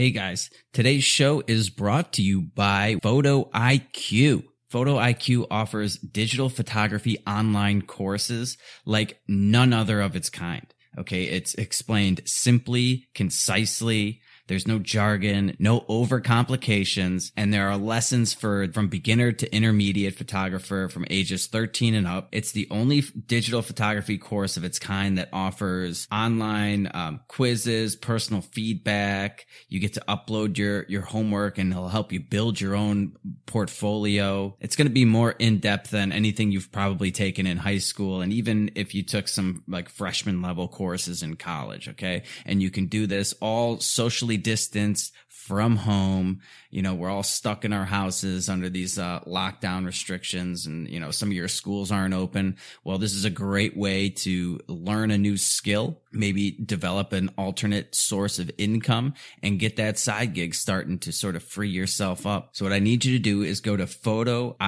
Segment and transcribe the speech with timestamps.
[0.00, 4.44] Hey guys, today's show is brought to you by Photo IQ.
[4.70, 10.64] Photo IQ offers digital photography online courses like none other of its kind.
[10.96, 11.24] Okay.
[11.24, 18.88] It's explained simply, concisely, there's no jargon, no overcomplications, and there are lessons for from
[18.88, 22.28] beginner to intermediate photographer from ages 13 and up.
[22.32, 28.42] It's the only digital photography course of its kind that offers online um, quizzes, personal
[28.42, 29.46] feedback.
[29.68, 33.12] You get to upload your your homework, and it'll help you build your own
[33.46, 34.56] portfolio.
[34.58, 38.20] It's going to be more in depth than anything you've probably taken in high school,
[38.20, 41.88] and even if you took some like freshman level courses in college.
[41.88, 45.12] Okay, and you can do this all socially distance
[45.50, 46.40] from home.
[46.70, 51.00] You know, we're all stuck in our houses under these uh, lockdown restrictions, and you
[51.00, 52.56] know, some of your schools aren't open.
[52.84, 57.96] Well, this is a great way to learn a new skill, maybe develop an alternate
[57.96, 62.50] source of income, and get that side gig starting to sort of free yourself up.
[62.52, 64.58] So, what I need you to do is go to photoiq.co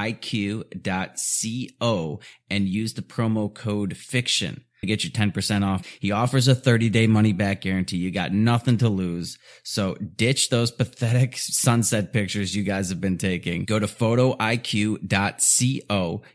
[2.51, 5.87] and use the promo code fiction to get you 10% off.
[6.01, 7.99] He offers a 30 day money back guarantee.
[7.99, 9.39] You got nothing to lose.
[9.63, 13.65] So ditch those pathetic sunset pictures you guys have been taking.
[13.65, 14.43] Go to photoiq.co,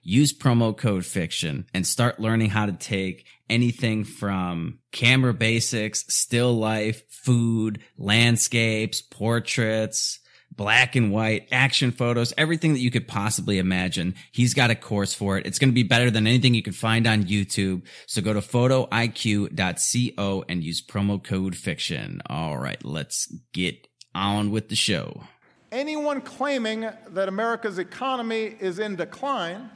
[0.02, 6.54] use promo code fiction and start learning how to take anything from camera basics, still
[6.54, 10.20] life, food, landscapes, portraits,
[10.58, 14.16] black and white, action photos, everything that you could possibly imagine.
[14.32, 15.46] He's got a course for it.
[15.46, 17.84] It's going to be better than anything you can find on YouTube.
[18.08, 22.22] So go to photoiq.co and use promo code fiction.
[22.28, 25.24] All right, let's get on with the show.
[25.72, 29.70] Anyone claiming that America's economy is in decline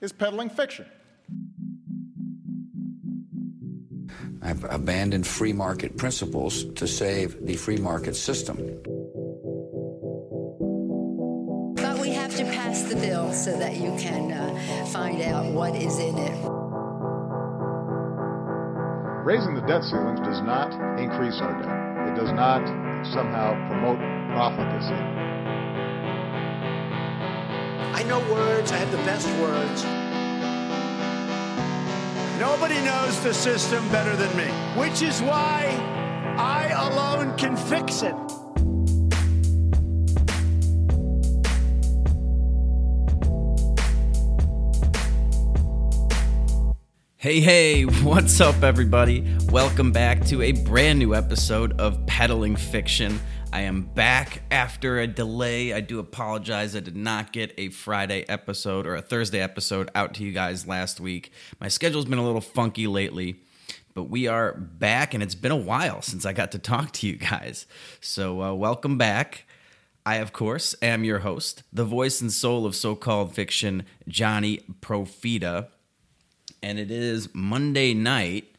[0.00, 0.86] is peddling fiction.
[4.42, 8.82] I've abandoned free market principles to save the free market system.
[12.94, 16.36] The bill so that you can uh, find out what is in it.
[19.24, 22.12] Raising the debt ceilings does not increase our debt.
[22.12, 22.62] It does not
[23.06, 23.98] somehow promote
[24.32, 25.00] profligacy.
[27.94, 29.84] I know words, I have the best words.
[32.38, 35.72] Nobody knows the system better than me, which is why
[36.36, 38.43] I alone can fix it.
[47.24, 49.24] Hey, hey, what's up, everybody?
[49.48, 53.18] Welcome back to a brand new episode of Peddling Fiction.
[53.50, 55.72] I am back after a delay.
[55.72, 56.76] I do apologize.
[56.76, 60.66] I did not get a Friday episode or a Thursday episode out to you guys
[60.66, 61.32] last week.
[61.60, 63.40] My schedule's been a little funky lately,
[63.94, 67.06] but we are back, and it's been a while since I got to talk to
[67.06, 67.64] you guys.
[68.02, 69.46] So, uh, welcome back.
[70.04, 74.60] I, of course, am your host, the voice and soul of so called fiction, Johnny
[74.82, 75.68] Profita
[76.64, 78.56] and it is Monday night.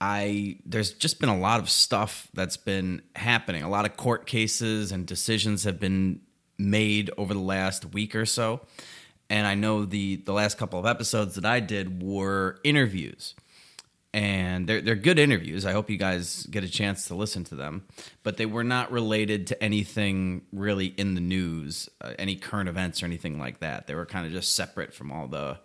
[0.00, 3.64] I there's just been a lot of stuff that's been happening.
[3.64, 6.20] A lot of court cases and decisions have been
[6.58, 8.60] made over the last week or so.
[9.28, 13.34] And I know the the last couple of episodes that I did were interviews.
[14.14, 15.66] And they're they're good interviews.
[15.66, 17.84] I hope you guys get a chance to listen to them.
[18.22, 23.02] But they were not related to anything really in the news, uh, any current events
[23.02, 23.86] or anything like that.
[23.86, 25.58] They were kind of just separate from all the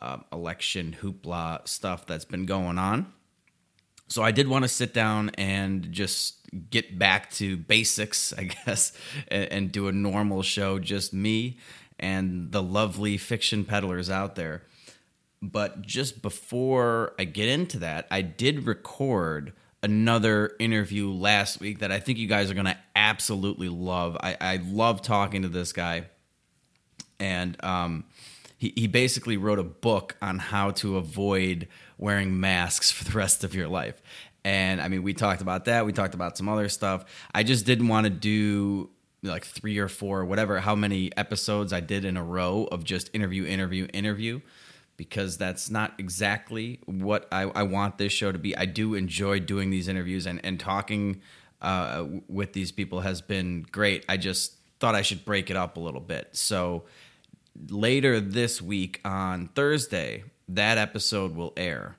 [0.00, 3.12] uh, election hoopla stuff that's been going on.
[4.08, 6.36] So I did want to sit down and just
[6.70, 8.92] get back to basics, I guess,
[9.28, 11.58] and, and do a normal show, just me
[11.98, 14.62] and the lovely fiction peddlers out there.
[15.40, 21.92] But just before I get into that, I did record another interview last week that
[21.92, 24.16] I think you guys are going to absolutely love.
[24.20, 26.06] I, I love talking to this guy.
[27.20, 28.04] And um,
[28.58, 33.44] he, he basically wrote a book on how to avoid wearing masks for the rest
[33.44, 34.02] of your life.
[34.44, 35.86] And I mean, we talked about that.
[35.86, 37.04] We talked about some other stuff.
[37.34, 38.90] I just didn't want to do
[39.22, 43.10] like three or four, whatever, how many episodes I did in a row of just
[43.12, 44.40] interview, interview, interview,
[44.96, 48.56] because that's not exactly what I, I want this show to be.
[48.56, 51.20] I do enjoy doing these interviews and, and talking
[51.60, 54.04] uh, with these people has been great.
[54.08, 56.28] I just thought I should break it up a little bit.
[56.32, 56.84] So,
[57.68, 61.96] later this week on Thursday, that episode will air.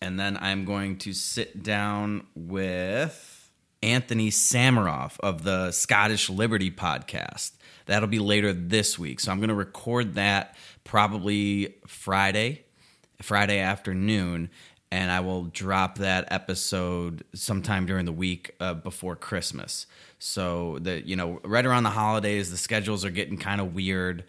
[0.00, 3.50] And then I'm going to sit down with
[3.82, 7.52] Anthony Samaroff of the Scottish Liberty podcast.
[7.86, 9.20] That'll be later this week.
[9.20, 12.64] So I'm going to record that probably Friday,
[13.20, 14.50] Friday afternoon.
[14.92, 19.86] and I will drop that episode sometime during the week uh, before Christmas.
[20.18, 24.24] So that you know, right around the holidays, the schedules are getting kind of weird.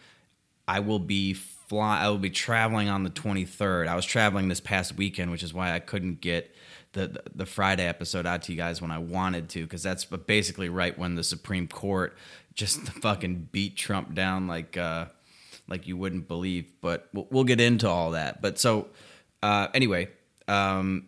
[0.67, 2.01] I will be fly.
[2.01, 3.87] I will be traveling on the 23rd.
[3.87, 6.53] I was traveling this past weekend, which is why I couldn't get
[6.93, 10.69] the the Friday episode out to you guys when I wanted to, because that's basically
[10.69, 12.15] right when the Supreme Court
[12.53, 15.05] just fucking beat Trump down like uh,
[15.67, 16.71] like you wouldn't believe.
[16.81, 18.41] But we'll, we'll get into all that.
[18.41, 18.87] But so
[19.41, 20.09] uh, anyway,
[20.47, 21.07] um,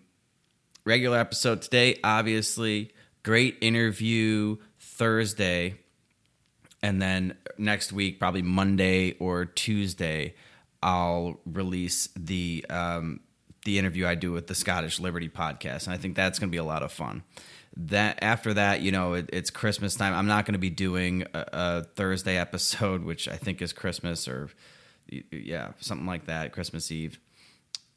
[0.83, 2.91] regular episode today, obviously.
[3.23, 5.75] Great interview Thursday.
[6.85, 10.35] And then next week, probably Monday or Tuesday,
[10.83, 13.21] I'll release the um,
[13.63, 16.51] the interview I do with the Scottish Liberty podcast, and I think that's going to
[16.51, 17.23] be a lot of fun.
[17.75, 20.13] That after that, you know, it, it's Christmas time.
[20.13, 24.27] I'm not going to be doing a, a Thursday episode, which I think is Christmas
[24.27, 24.51] or
[25.31, 27.19] yeah, something like that, Christmas Eve.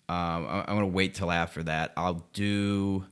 [0.08, 1.92] Um, I, I'm going to wait till after that.
[1.94, 3.04] I'll do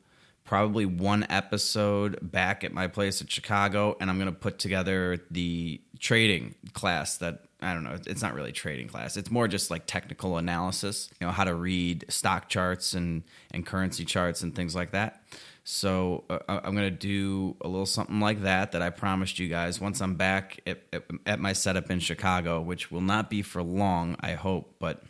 [0.47, 5.19] probably one episode back at my place in Chicago, and I'm going to put together
[5.31, 7.97] the trading class that I don't know.
[8.07, 9.17] It's not really trading class.
[9.17, 11.11] It's more just like technical analysis.
[11.21, 15.23] You know how to read stock charts and and currency charts and things like that.
[15.65, 19.49] So uh, I'm going to do a little something like that that I promised you
[19.49, 23.43] guys once I'm back at, at, at my setup in Chicago, which will not be
[23.43, 25.03] for long, I hope, but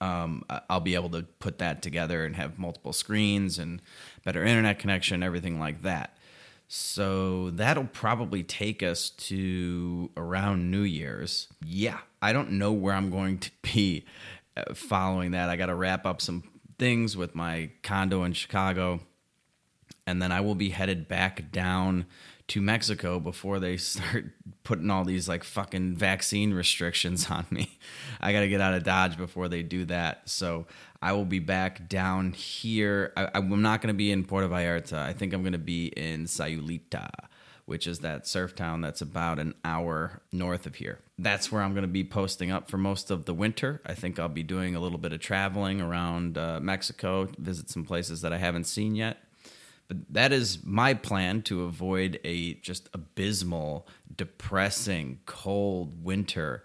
[0.00, 3.80] um, I'll be able to put that together and have multiple screens and
[4.26, 6.16] better internet connection, everything like that.
[6.66, 11.46] So that'll probably take us to around New Year's.
[11.64, 14.04] Yeah, I don't know where I'm going to be
[14.56, 15.48] uh, following that.
[15.48, 16.42] I got to wrap up some
[16.76, 18.98] things with my condo in Chicago,
[20.08, 22.06] and then I will be headed back down
[22.48, 24.26] to Mexico before they start
[24.64, 27.78] putting all these like fucking vaccine restrictions on me.
[28.20, 30.28] I got to get out of Dodge before they do that.
[30.28, 30.66] So
[31.06, 33.12] I will be back down here.
[33.16, 34.98] I, am not going to be in Puerto Vallarta.
[34.98, 37.10] I think I'm going to be in Sayulita,
[37.64, 40.98] which is that surf town that's about an hour north of here.
[41.16, 43.80] That's where I'm going to be posting up for most of the winter.
[43.86, 47.84] I think I'll be doing a little bit of traveling around uh, Mexico, visit some
[47.84, 49.18] places that I haven't seen yet.
[49.86, 56.64] But that is my plan to avoid a just abysmal, depressing, cold winter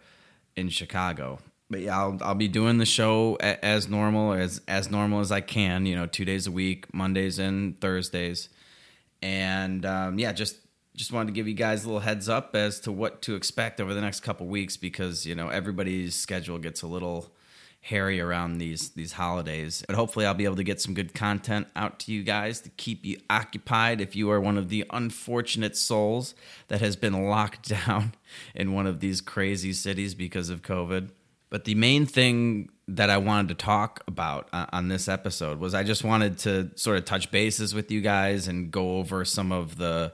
[0.55, 1.37] in Chicago.
[1.71, 5.39] But yeah, I'll I'll be doing the show as normal as as normal as I
[5.39, 5.85] can.
[5.85, 8.49] You know, two days a week, Mondays and Thursdays,
[9.21, 10.57] and um, yeah, just
[10.97, 13.79] just wanted to give you guys a little heads up as to what to expect
[13.79, 17.31] over the next couple weeks because you know everybody's schedule gets a little
[17.79, 19.81] hairy around these these holidays.
[19.87, 22.69] But hopefully I'll be able to get some good content out to you guys to
[22.71, 26.35] keep you occupied if you are one of the unfortunate souls
[26.67, 28.13] that has been locked down
[28.53, 31.11] in one of these crazy cities because of COVID.
[31.51, 35.83] But the main thing that I wanted to talk about on this episode was I
[35.83, 39.77] just wanted to sort of touch bases with you guys and go over some of
[39.77, 40.13] the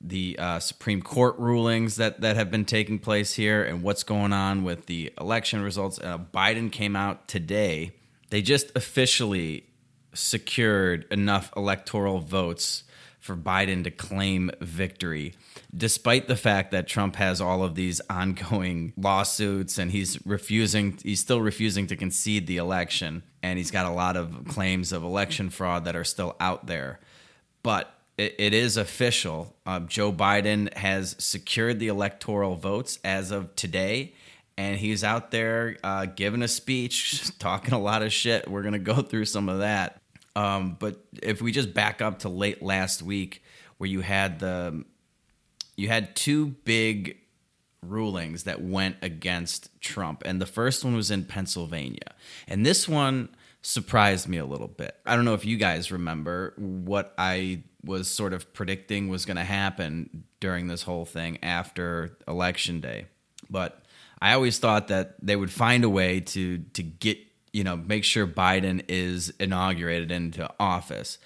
[0.00, 4.32] the uh, Supreme Court rulings that that have been taking place here and what's going
[4.32, 5.98] on with the election results.
[5.98, 7.92] Uh, Biden came out today.
[8.30, 9.64] They just officially
[10.12, 12.83] secured enough electoral votes
[13.24, 15.34] for Biden to claim victory,
[15.74, 21.20] despite the fact that Trump has all of these ongoing lawsuits and he's refusing, he's
[21.20, 23.22] still refusing to concede the election.
[23.42, 27.00] And he's got a lot of claims of election fraud that are still out there.
[27.62, 29.56] But it, it is official.
[29.64, 34.12] Uh, Joe Biden has secured the electoral votes as of today,
[34.58, 38.50] and he's out there uh, giving a speech, talking a lot of shit.
[38.50, 40.02] We're gonna go through some of that.
[40.36, 43.42] Um, but if we just back up to late last week,
[43.78, 44.84] where you had the
[45.76, 47.18] you had two big
[47.82, 52.14] rulings that went against Trump, and the first one was in Pennsylvania,
[52.48, 53.28] and this one
[53.62, 54.94] surprised me a little bit.
[55.06, 59.36] I don't know if you guys remember what I was sort of predicting was going
[59.36, 63.06] to happen during this whole thing after election day.
[63.50, 63.82] But
[64.20, 67.18] I always thought that they would find a way to to get,
[67.54, 71.18] you know, make sure Biden is inaugurated into office.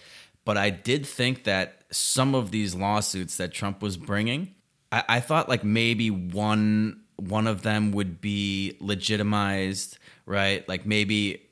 [0.44, 4.54] But I did think that some of these lawsuits that Trump was bringing,
[4.92, 10.68] I, I thought like maybe one one of them would be legitimized, right?
[10.68, 11.42] Like maybe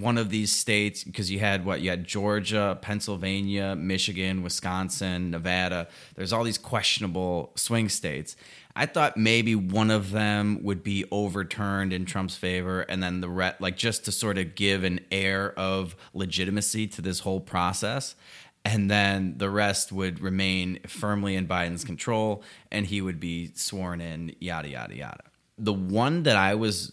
[0.00, 5.88] one of these states because you had what you had Georgia, Pennsylvania, Michigan, Wisconsin, Nevada.
[6.16, 8.36] There's all these questionable swing states.
[8.76, 13.28] I thought maybe one of them would be overturned in Trump's favor, and then the
[13.28, 18.16] re- like just to sort of give an air of legitimacy to this whole process,
[18.64, 24.00] and then the rest would remain firmly in Biden's control, and he would be sworn
[24.00, 24.34] in.
[24.40, 25.24] Yada yada yada.
[25.56, 26.92] The one that I was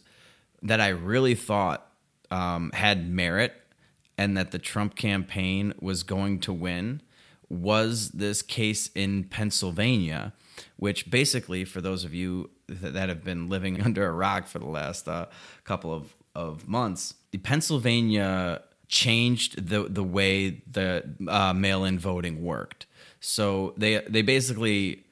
[0.62, 1.91] that I really thought
[2.32, 3.54] um, had merit
[4.18, 7.02] and that the Trump campaign was going to win
[7.50, 10.34] was this case in Pennsylvania,
[10.78, 14.68] which basically, for those of you that have been living under a rock for the
[14.68, 15.26] last uh,
[15.66, 22.86] couple of, of months, the Pennsylvania changed the the way the uh, mail-in voting worked.
[23.20, 25.06] So they they basically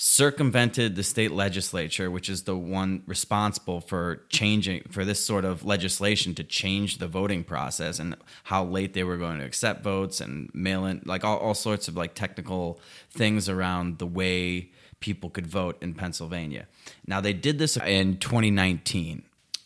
[0.00, 5.64] circumvented the state legislature, which is the one responsible for changing for this sort of
[5.64, 10.20] legislation to change the voting process and how late they were going to accept votes
[10.20, 15.30] and mail in like all, all sorts of like technical things around the way people
[15.30, 16.68] could vote in Pennsylvania.
[17.04, 19.24] Now they did this in 2019.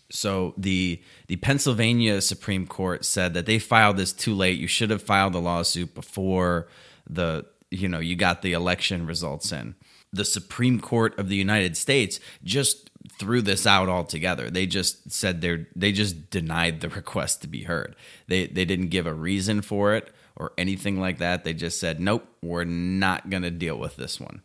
[0.09, 4.59] So the the Pennsylvania Supreme Court said that they filed this too late.
[4.59, 6.69] You should have filed the lawsuit before
[7.07, 9.75] the you know you got the election results in
[10.13, 14.51] the Supreme Court of the United States just threw this out altogether.
[14.51, 17.97] They just said they they just denied the request to be heard.
[18.29, 21.45] They they didn't give a reason for it or anything like that.
[21.45, 24.43] They just said, "Nope, we're not going to deal with this one."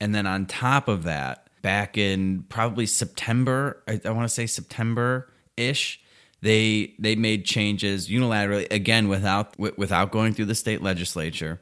[0.00, 4.46] And then on top of that, back in probably September, I, I want to say
[4.46, 6.00] September ish,
[6.42, 11.60] they they made changes unilaterally again without without going through the state legislature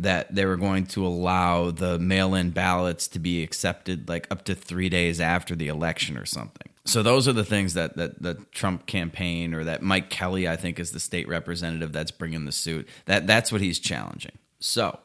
[0.00, 4.54] that they were going to allow the mail-in ballots to be accepted like up to
[4.54, 6.68] three days after the election or something.
[6.84, 10.56] So those are the things that that the Trump campaign or that Mike Kelly, I
[10.56, 12.88] think, is the state representative that's bringing the suit.
[13.04, 14.38] That that's what he's challenging.
[14.60, 14.98] So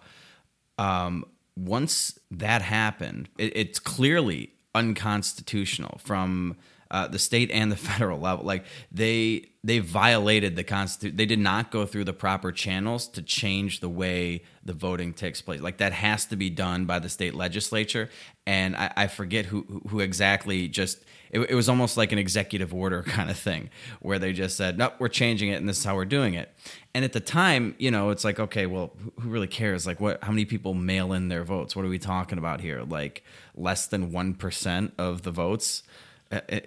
[0.78, 1.26] um,
[1.58, 6.56] once that happened, it, it's clearly unconstitutional from
[6.94, 8.46] uh, the state and the federal level.
[8.46, 11.18] Like they they violated the constitution.
[11.18, 15.42] They did not go through the proper channels to change the way the voting takes
[15.42, 15.62] place.
[15.62, 18.10] Like that has to be done by the state legislature.
[18.46, 21.04] And I, I forget who who exactly just.
[21.32, 23.72] It, it, was almost like an executive order kind of thing,
[24.02, 26.54] where they just said, "No, we're changing it, and this is how we're doing it."
[26.94, 29.88] And at the time, you know, it's like, okay, well, who really cares?
[29.88, 30.24] Like, what?
[30.24, 31.76] How many people mail in their votes?
[31.76, 32.84] What are we talking about here?
[32.84, 33.24] Like
[33.56, 35.82] less than one percent of the votes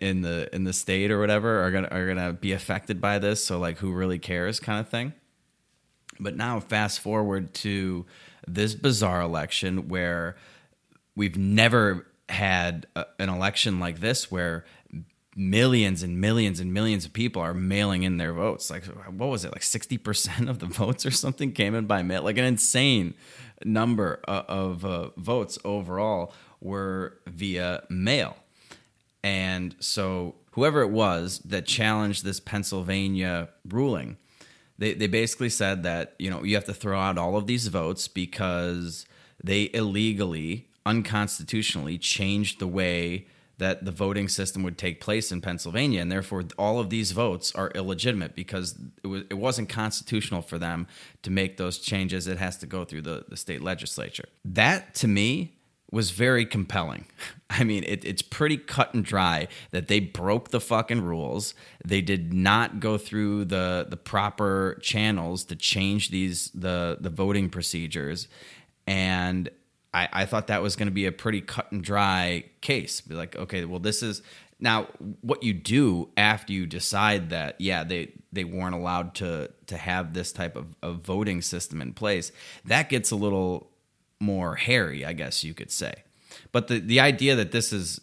[0.00, 3.44] in the in the state or whatever are gonna are gonna be affected by this.
[3.44, 5.12] So like, who really cares, kind of thing.
[6.18, 8.06] But now, fast forward to
[8.46, 10.36] this bizarre election where
[11.14, 14.64] we've never had a, an election like this where
[15.36, 18.70] millions and millions and millions of people are mailing in their votes.
[18.70, 19.52] Like, what was it?
[19.52, 22.22] Like 60% of the votes or something came in by mail.
[22.22, 23.14] Like, an insane
[23.64, 28.36] number of, of uh, votes overall were via mail.
[29.22, 34.16] And so whoever it was that challenged this Pennsylvania ruling,
[34.78, 37.68] they, they basically said that, you know, you have to throw out all of these
[37.68, 39.06] votes because
[39.42, 43.26] they illegally, unconstitutionally changed the way
[43.58, 47.54] that the voting system would take place in Pennsylvania, and therefore all of these votes
[47.54, 50.86] are illegitimate because it, was, it wasn't constitutional for them
[51.22, 52.26] to make those changes.
[52.26, 54.26] It has to go through the, the state legislature.
[54.44, 55.56] That to me
[55.90, 57.06] was very compelling.
[57.48, 61.54] I mean, it, it's pretty cut and dry that they broke the fucking rules.
[61.84, 67.48] They did not go through the the proper channels to change these the the voting
[67.50, 68.26] procedures,
[68.86, 69.48] and
[69.94, 73.00] I, I thought that was going to be a pretty cut and dry case.
[73.00, 74.22] Be like, okay, well, this is
[74.58, 74.88] now
[75.20, 80.14] what you do after you decide that yeah they they weren't allowed to to have
[80.14, 82.32] this type of, of voting system in place.
[82.64, 83.70] That gets a little
[84.18, 86.02] more hairy, I guess you could say.
[86.56, 88.00] But the the idea that this is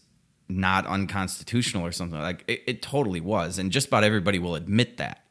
[0.48, 4.98] not unconstitutional or something like it, it totally was, and just about everybody will admit
[4.98, 5.24] that.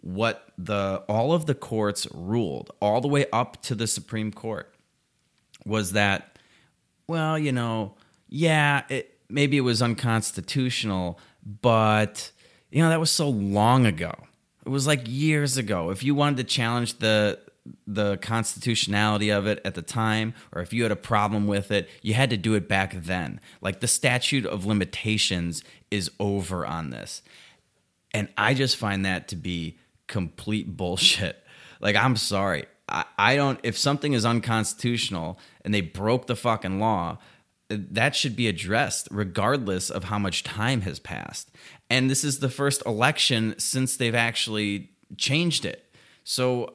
[0.00, 4.74] What the all of the courts ruled, all the way up to the Supreme Court,
[5.66, 6.38] was that,
[7.06, 7.96] well, you know,
[8.30, 11.20] yeah, it, maybe it was unconstitutional,
[11.60, 12.32] but
[12.70, 14.14] you know that was so long ago.
[14.64, 15.90] It was like years ago.
[15.90, 17.40] If you wanted to challenge the
[17.86, 21.88] the constitutionality of it at the time or if you had a problem with it
[22.02, 23.40] you had to do it back then.
[23.60, 27.22] Like the statute of limitations is over on this.
[28.12, 31.42] And i just find that to be complete bullshit.
[31.80, 32.66] Like i'm sorry.
[32.88, 37.18] I, I don't if something is unconstitutional and they broke the fucking law
[37.68, 41.50] that should be addressed regardless of how much time has passed.
[41.88, 45.90] And this is the first election since they've actually changed it.
[46.24, 46.74] So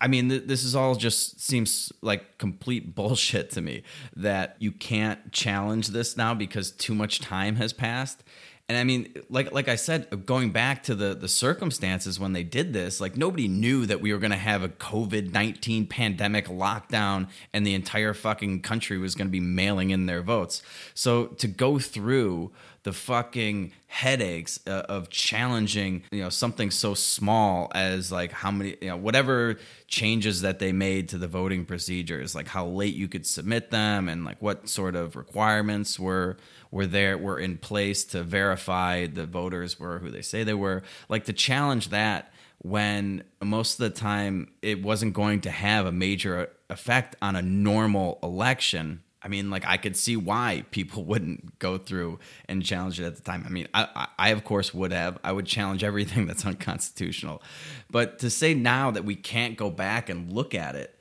[0.00, 3.82] I mean, th- this is all just seems like complete bullshit to me
[4.14, 8.22] that you can't challenge this now because too much time has passed.
[8.68, 12.42] And I mean, like like I said, going back to the the circumstances when they
[12.42, 16.48] did this, like nobody knew that we were going to have a COVID nineteen pandemic
[16.48, 20.62] lockdown and the entire fucking country was going to be mailing in their votes.
[20.94, 22.50] So to go through
[22.82, 28.76] the fucking headaches uh, of challenging, you know, something so small as like how many,
[28.80, 29.58] you know, whatever
[29.88, 34.08] changes that they made to the voting procedures, like how late you could submit them
[34.08, 36.36] and like what sort of requirements were
[36.70, 40.82] were there were in place to verify the voters were who they say they were.
[41.08, 45.92] Like to challenge that when most of the time it wasn't going to have a
[45.92, 51.58] major effect on a normal election I mean, like I could see why people wouldn't
[51.58, 53.42] go through and challenge it at the time.
[53.44, 55.18] I mean, I, I of course would have.
[55.24, 57.42] I would challenge everything that's unconstitutional,
[57.90, 60.96] but to say now that we can't go back and look at it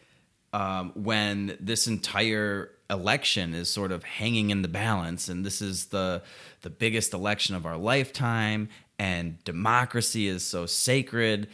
[0.53, 5.87] um, when this entire election is sort of hanging in the balance, and this is
[5.87, 6.21] the
[6.61, 11.47] the biggest election of our lifetime, and democracy is so sacred,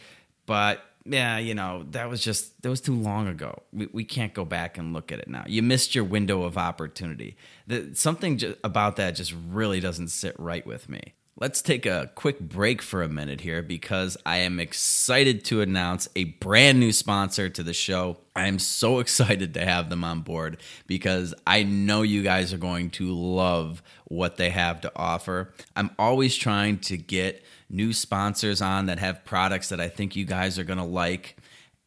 [0.46, 3.62] but yeah, you know, that was just that was too long ago.
[3.72, 5.44] We, we can't go back and look at it now.
[5.46, 7.36] You missed your window of opportunity.
[7.66, 11.14] The, something about that just really doesn't sit right with me.
[11.40, 16.06] Let's take a quick break for a minute here because I am excited to announce
[16.14, 18.18] a brand new sponsor to the show.
[18.36, 22.58] I am so excited to have them on board because I know you guys are
[22.58, 25.54] going to love what they have to offer.
[25.74, 30.26] I'm always trying to get new sponsors on that have products that I think you
[30.26, 31.38] guys are going to like.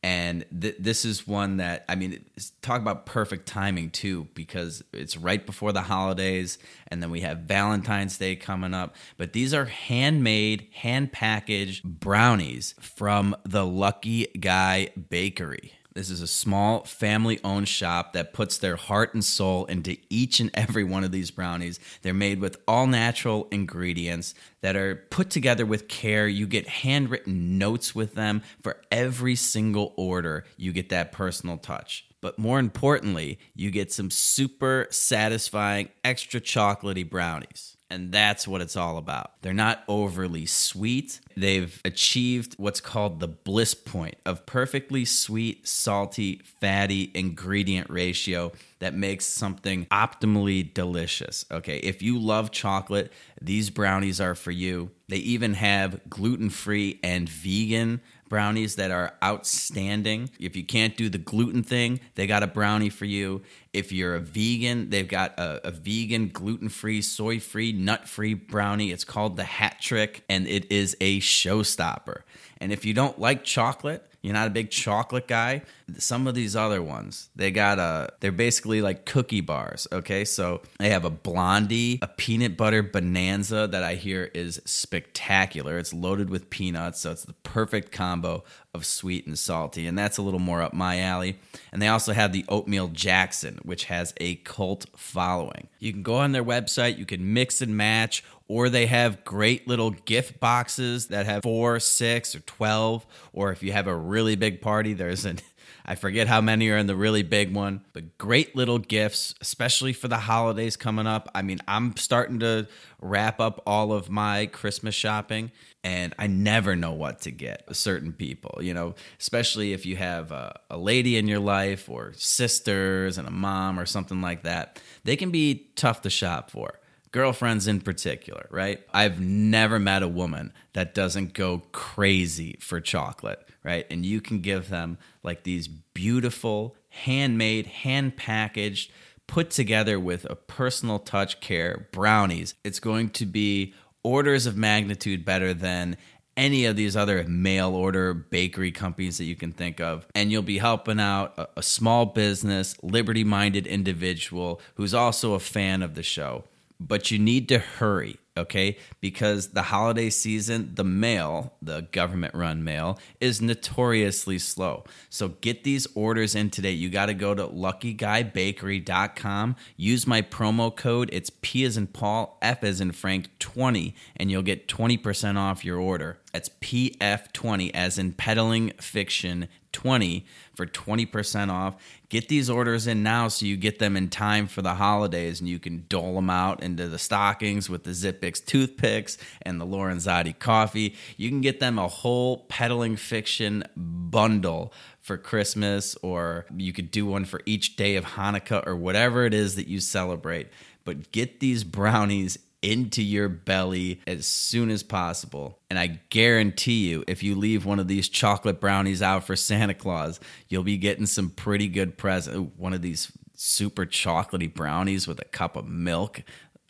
[0.06, 2.24] And th- this is one that, I mean,
[2.62, 6.60] talk about perfect timing too, because it's right before the holidays,
[6.90, 8.96] and then we have Valentine's Day coming up.
[9.18, 15.74] But these are handmade, hand packaged brownies from the Lucky Guy Bakery.
[15.96, 20.42] This is a small family owned shop that puts their heart and soul into each
[20.42, 21.80] and every one of these brownies.
[22.02, 26.28] They're made with all natural ingredients that are put together with care.
[26.28, 30.44] You get handwritten notes with them for every single order.
[30.58, 32.06] You get that personal touch.
[32.20, 37.75] But more importantly, you get some super satisfying extra chocolatey brownies.
[37.90, 39.34] And that's what it's all about.
[39.42, 41.20] They're not overly sweet.
[41.38, 48.96] They've achieved what's called the bliss point of perfectly sweet, salty, fatty ingredient ratio that
[48.96, 51.46] makes something optimally delicious.
[51.52, 54.90] Okay, if you love chocolate, these brownies are for you.
[55.08, 58.02] They even have gluten free and vegan
[58.36, 60.30] brownies that are outstanding.
[60.42, 63.44] If you can't do the gluten thing, they got a brownie for you.
[63.72, 68.34] If you're a vegan, they've got a, a vegan, gluten free, soy free, nut free
[68.34, 68.92] brownie.
[68.92, 72.24] It's called the Hat Trick, and it is a showstopper.
[72.58, 75.62] And if you don't like chocolate, you're not a big chocolate guy,
[76.00, 79.88] some of these other ones, they got a, they're basically like cookie bars.
[79.92, 80.26] Okay.
[80.26, 85.78] So they have a blondie, a peanut butter bonanza that I hear is spectacular.
[85.78, 87.02] It's loaded with peanuts.
[87.02, 89.86] So it's the perfect combo of sweet and salty.
[89.86, 91.38] And that's a little more up my alley.
[91.72, 95.68] And they also have the oatmeal Jackson, which has a cult following.
[95.80, 99.68] You can go on their website, you can mix and match or they have great
[99.68, 103.06] little gift boxes that have four, six, or 12.
[103.34, 105.40] Or if you have a really big party, there's an
[105.88, 109.94] I forget how many are in the really big one, but great little gifts, especially
[109.94, 111.30] for the holidays coming up.
[111.36, 112.68] I mean, I'm starting to
[113.00, 115.52] wrap up all of my Christmas shopping,
[115.84, 120.32] and I never know what to get certain people, you know, especially if you have
[120.32, 124.82] a, a lady in your life or sisters and a mom or something like that.
[125.04, 126.80] They can be tough to shop for
[127.16, 128.86] girlfriends in particular, right?
[128.94, 133.88] I've never met a woman that doesn't go crazy for chocolate, right?
[133.90, 138.92] And you can give them like these beautiful, handmade, hand packaged,
[139.28, 142.54] put together with a personal touch care brownies.
[142.66, 143.74] It's going to be
[144.04, 145.96] orders of magnitude better than
[146.36, 150.06] any of these other mail order bakery companies that you can think of.
[150.14, 155.40] And you'll be helping out a, a small business, liberty minded individual who's also a
[155.40, 156.44] fan of the show
[156.80, 158.78] but you need to hurry, okay?
[159.02, 164.86] Because the holiday season, the mail, the government run mail, is notoriously slow.
[165.10, 166.72] So get these orders in today.
[166.72, 171.10] You got to go to luckyguybakery.com, use my promo code.
[171.14, 175.64] It's P as in Paul, F as in Frank 20, and you'll get 20% off
[175.64, 176.20] your order.
[176.34, 181.76] That's PF20 as in peddling fiction 20 for 20% off.
[182.08, 185.50] Get these orders in now so you get them in time for the holidays and
[185.50, 190.38] you can dole them out into the stockings with the Zippix toothpicks and the Lorenzotti
[190.40, 190.96] coffee.
[191.18, 197.06] You can get them a whole peddling fiction bundle for Christmas, or you could do
[197.06, 200.48] one for each day of Hanukkah or whatever it is that you celebrate.
[200.86, 205.60] But get these brownies into your belly as soon as possible.
[205.70, 209.76] And I guarantee you, if you leave one of these chocolate brownies out for Santa
[209.76, 212.58] Claus, you'll be getting some pretty good present.
[212.58, 216.24] One of these super chocolatey brownies with a cup of milk.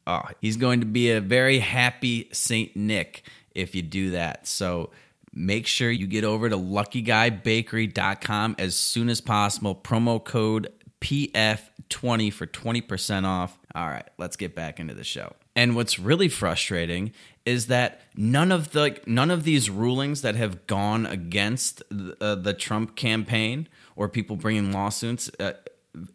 [0.05, 4.47] Oh, he's going to be a very happy Saint Nick if you do that.
[4.47, 4.91] So
[5.33, 9.73] make sure you get over to luckyguybakery.com as soon as possible.
[9.73, 13.57] Promo code PF20 for 20% off.
[13.73, 15.31] All right, let's get back into the show.
[15.55, 17.13] And what's really frustrating
[17.45, 22.35] is that none of the none of these rulings that have gone against the, uh,
[22.35, 25.53] the Trump campaign or people bringing lawsuits uh,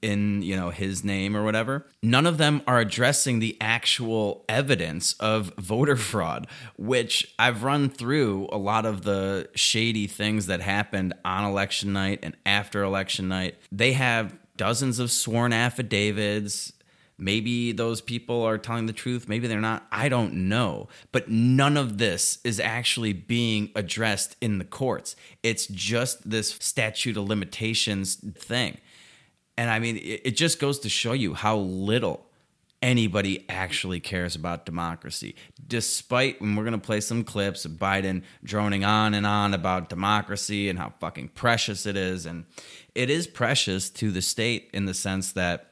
[0.03, 5.15] in you know his name or whatever none of them are addressing the actual evidence
[5.15, 11.15] of voter fraud which i've run through a lot of the shady things that happened
[11.25, 13.57] on election night and after election night.
[13.73, 16.73] They have dozens of sworn affidavits
[17.21, 19.87] Maybe those people are telling the truth, maybe they're not.
[19.93, 20.89] I don't know.
[21.13, 25.17] But none of this is actually being addressed in the courts.
[25.43, 28.79] It's just this statute of limitations thing.
[29.57, 32.27] And I mean, it, just goes to show you how little
[32.81, 35.35] anybody actually cares about democracy.
[35.67, 39.91] Despite when we're going to play some clips of Biden droning on and on about
[39.91, 42.25] democracy and how fucking precious it is.
[42.25, 42.47] And
[42.95, 45.70] it is precious to the state in the sense that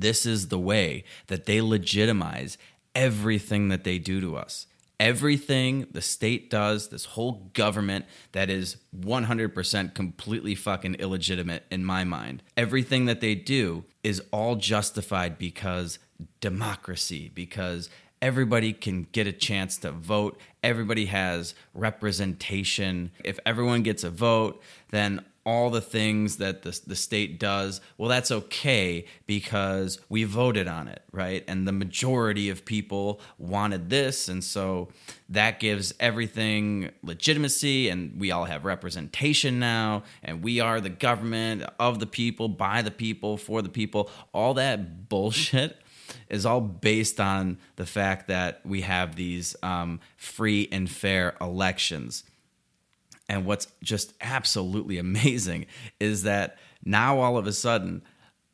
[0.00, 2.58] this is the way that they legitimize
[2.94, 4.66] everything that they do to us.
[4.98, 12.02] Everything the state does, this whole government that is 100% completely fucking illegitimate in my
[12.04, 12.42] mind.
[12.56, 15.98] Everything that they do is all justified because
[16.40, 17.90] democracy, because
[18.22, 20.38] everybody can get a chance to vote.
[20.62, 23.10] Everybody has representation.
[23.24, 28.08] If everyone gets a vote, then all the things that the, the state does, well,
[28.08, 31.44] that's okay because we voted on it, right?
[31.46, 34.28] And the majority of people wanted this.
[34.28, 34.88] And so
[35.28, 41.62] that gives everything legitimacy, and we all have representation now, and we are the government
[41.78, 44.10] of the people, by the people, for the people.
[44.34, 45.80] All that bullshit
[46.28, 52.24] is all based on the fact that we have these um, free and fair elections
[53.28, 55.66] and what's just absolutely amazing
[56.00, 58.02] is that now all of a sudden,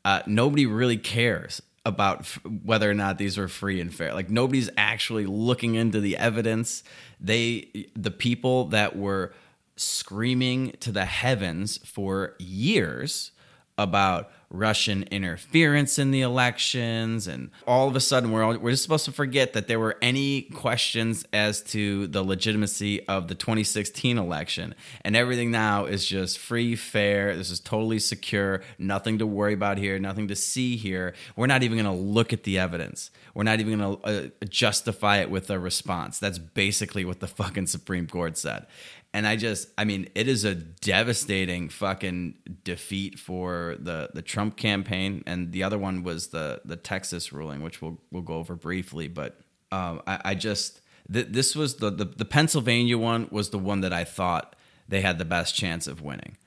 [0.04, 4.14] uh, nobody really cares about f- whether or not these were free and fair.
[4.14, 6.82] Like nobody's actually looking into the evidence.
[7.20, 9.32] They, the people that were
[9.76, 13.32] screaming to the heavens for years
[13.78, 18.82] about Russian interference in the elections, and all of a sudden we're all, we're just
[18.82, 24.18] supposed to forget that there were any questions as to the legitimacy of the 2016
[24.18, 27.34] election, and everything now is just free, fair.
[27.34, 28.62] This is totally secure.
[28.78, 29.98] Nothing to worry about here.
[29.98, 31.14] Nothing to see here.
[31.34, 33.10] We're not even going to look at the evidence.
[33.34, 36.18] We're not even going to uh, justify it with a response.
[36.18, 38.66] That's basically what the fucking Supreme Court said.
[39.14, 44.56] And I just, I mean, it is a devastating fucking defeat for the the Trump
[44.56, 48.54] campaign, and the other one was the the Texas ruling, which we'll we'll go over
[48.54, 49.08] briefly.
[49.08, 49.38] But
[49.70, 50.80] um, I, I, just
[51.12, 54.56] th- this was the, the the Pennsylvania one was the one that I thought
[54.88, 56.38] they had the best chance of winning.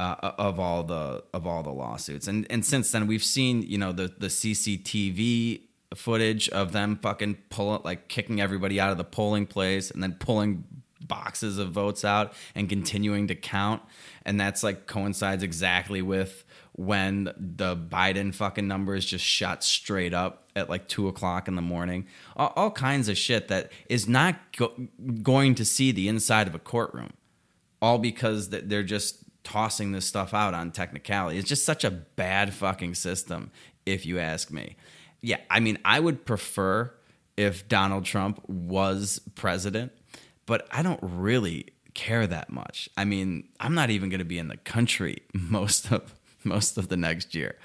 [0.00, 3.78] Uh, of all the of all the lawsuits, and and since then we've seen you
[3.78, 5.60] know the the CCTV
[5.94, 10.16] footage of them fucking pulling like kicking everybody out of the polling place and then
[10.18, 10.64] pulling
[11.06, 13.82] boxes of votes out and continuing to count.
[14.24, 20.48] And that's like coincides exactly with when the Biden fucking numbers just shot straight up
[20.56, 22.06] at like two o'clock in the morning.
[22.36, 24.74] All, all kinds of shit that is not go-
[25.22, 27.12] going to see the inside of a courtroom,
[27.80, 31.38] all because they're just tossing this stuff out on technicality.
[31.38, 33.50] It's just such a bad fucking system,
[33.86, 34.76] if you ask me.
[35.20, 36.92] Yeah, I mean, I would prefer
[37.36, 39.92] if Donald Trump was president
[40.46, 42.88] but I don't really care that much.
[42.96, 46.88] I mean, I'm not even going to be in the country most of most of
[46.88, 47.56] the next year.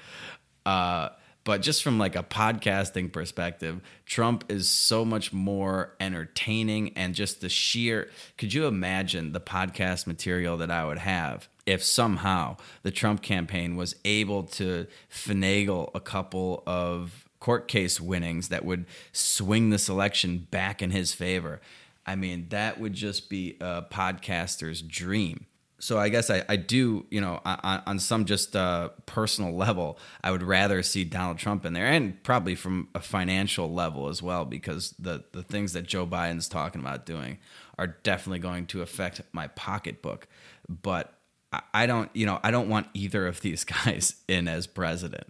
[0.64, 1.10] Uh,
[1.44, 7.40] but just from like a podcasting perspective, Trump is so much more entertaining and just
[7.40, 12.90] the sheer could you imagine the podcast material that I would have if somehow the
[12.90, 19.70] Trump campaign was able to finagle a couple of court case winnings that would swing
[19.70, 21.60] this election back in his favor.
[22.06, 25.46] I mean, that would just be a podcaster's dream.
[25.80, 29.98] So I guess I, I do, you know, on, on some just uh, personal level,
[30.22, 34.22] I would rather see Donald Trump in there, and probably from a financial level as
[34.22, 37.38] well, because the the things that Joe Biden's talking about doing
[37.78, 40.28] are definitely going to affect my pocketbook.
[40.68, 41.14] But
[41.50, 45.28] I, I don't, you know, I don't want either of these guys in as president.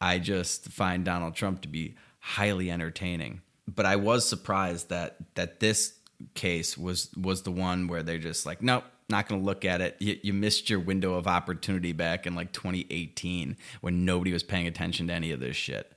[0.00, 3.42] I just find Donald Trump to be highly entertaining.
[3.72, 5.94] But I was surprised that that this
[6.34, 9.80] case was was the one where they're just like, nope, not going to look at
[9.80, 9.96] it.
[9.98, 14.66] You, you, missed your window of opportunity back in like 2018 when nobody was paying
[14.66, 15.92] attention to any of this shit.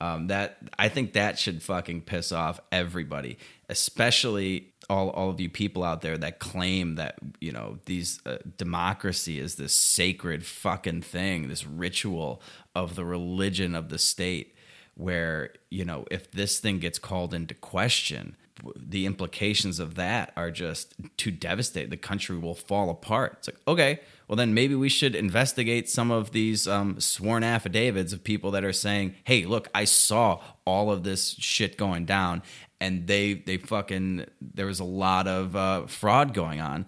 [0.00, 5.48] Um, that I think that should fucking piss off everybody, especially all all of you
[5.48, 11.02] people out there that claim that you know these uh, democracy is this sacred fucking
[11.02, 12.42] thing, this ritual
[12.74, 14.56] of the religion of the state,
[14.96, 18.36] where you know if this thing gets called into question,
[18.76, 21.90] the implications of that are just too devastating.
[21.90, 23.36] The country will fall apart.
[23.38, 28.12] It's like okay, well then maybe we should investigate some of these um, sworn affidavits
[28.12, 32.42] of people that are saying, "Hey, look, I saw all of this shit going down,
[32.80, 36.86] and they they fucking there was a lot of uh, fraud going on."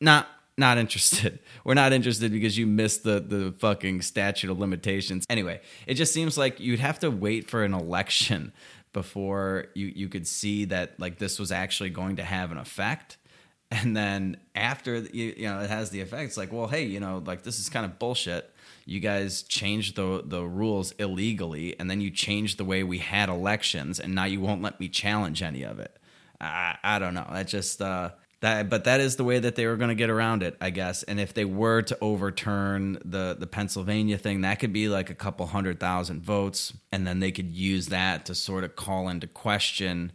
[0.00, 0.28] Not
[0.58, 1.40] not interested.
[1.64, 5.24] We're not interested because you missed the the fucking statute of limitations.
[5.28, 8.52] Anyway, it just seems like you'd have to wait for an election
[8.96, 13.18] before you you could see that like this was actually going to have an effect.
[13.68, 17.00] And then after you, you know it has the effect it's like well hey you
[17.00, 18.44] know like this is kind of bullshit.
[18.86, 23.28] You guys changed the the rules illegally and then you changed the way we had
[23.28, 25.98] elections and now you won't let me challenge any of it.
[26.40, 27.28] I, I don't know.
[27.30, 30.10] That just uh that but that is the way that they were going to get
[30.10, 31.02] around it i guess.
[31.02, 35.14] And if they were to overturn the the pennsylvania thing that could be like a
[35.14, 39.26] couple hundred thousand votes and then they could use that to sort of call into
[39.26, 40.12] question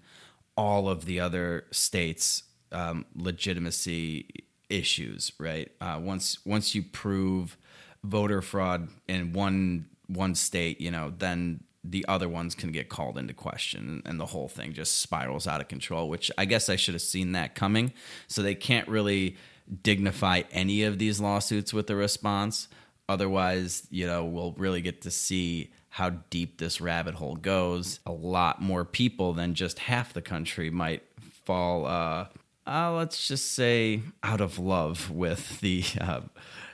[0.56, 4.28] all of the other states um, legitimacy
[4.70, 5.72] issues right?
[5.82, 7.58] Uh, once once you prove
[8.04, 13.18] voter fraud in one one state you know then the other ones can get called
[13.18, 16.76] into question and the whole thing just spirals out of control which i guess i
[16.76, 17.92] should have seen that coming.
[18.28, 19.38] So they can't really
[19.84, 22.68] dignify any of these lawsuits with a response.
[23.10, 28.00] Otherwise you know we'll really get to see how deep this rabbit hole goes.
[28.06, 31.04] A lot more people than just half the country might
[31.46, 32.28] fall uh,
[32.68, 36.22] uh let's just say out of love with the uh,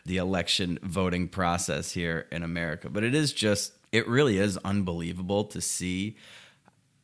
[0.05, 2.89] the election voting process here in america.
[2.89, 6.15] But it is just it really is unbelievable to see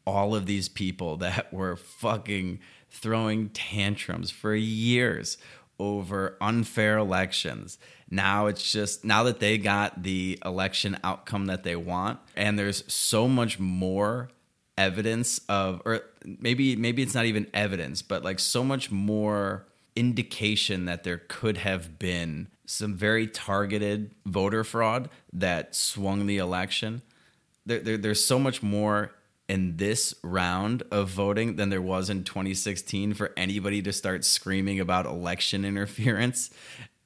[0.05, 5.37] all of these people that were fucking throwing tantrums for years
[5.79, 7.79] over unfair elections.
[8.09, 12.83] Now it's just now that they got the election outcome that they want and there's
[12.91, 14.29] so much more
[14.77, 20.85] evidence of or maybe maybe it's not even evidence, but like so much more indication
[20.85, 27.01] that there could have been some very targeted voter fraud that swung the election.
[27.65, 29.11] There, there, there's so much more
[29.49, 34.79] in this round of voting than there was in 2016 for anybody to start screaming
[34.79, 36.49] about election interference.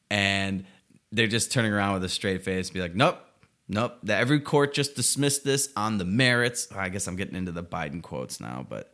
[0.10, 0.66] And
[1.12, 3.20] they're just turning around with a straight face, be like, nope,
[3.68, 3.98] nope.
[4.08, 6.68] Every court just dismissed this on the merits.
[6.74, 8.94] I guess I'm getting into the Biden quotes now, but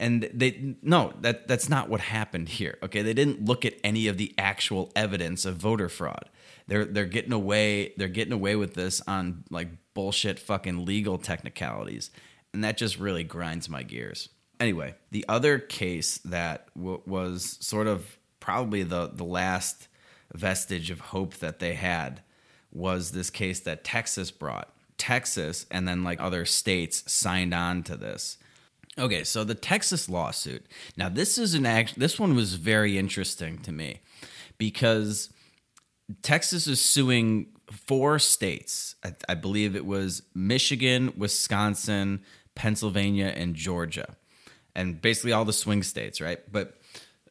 [0.00, 3.02] and they no that that's not what happened here okay?
[3.02, 6.28] They didn't look at any of the actual evidence of voter fraud.
[6.66, 12.10] They're they're getting away they're getting away with this on like bullshit fucking legal technicalities.
[12.52, 14.30] And that just really grinds my gears.
[14.58, 19.86] Anyway the other case that w- was sort of probably the the last
[20.32, 22.22] vestige of hope that they had
[22.72, 24.72] was this case that Texas brought.
[24.96, 28.38] Texas and then like other states signed on to this
[28.98, 30.66] Okay, so the Texas lawsuit.
[30.96, 31.98] Now this is an act.
[31.98, 34.00] This one was very interesting to me
[34.58, 35.30] because
[36.22, 38.96] Texas is suing four states.
[39.04, 42.22] I, I believe it was Michigan, Wisconsin,
[42.54, 44.16] Pennsylvania, and Georgia,
[44.74, 46.40] and basically all the swing states, right?
[46.50, 46.76] But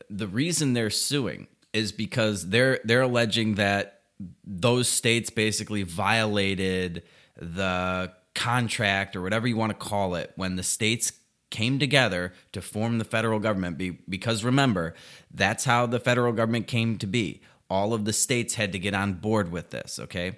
[0.09, 4.01] the reason they're suing is because they're they're alleging that
[4.43, 7.03] those states basically violated
[7.35, 11.11] the contract or whatever you want to call it when the states
[11.49, 14.93] came together to form the federal government be, because remember
[15.33, 17.41] that's how the federal government came to be.
[17.69, 20.37] All of the states had to get on board with this okay?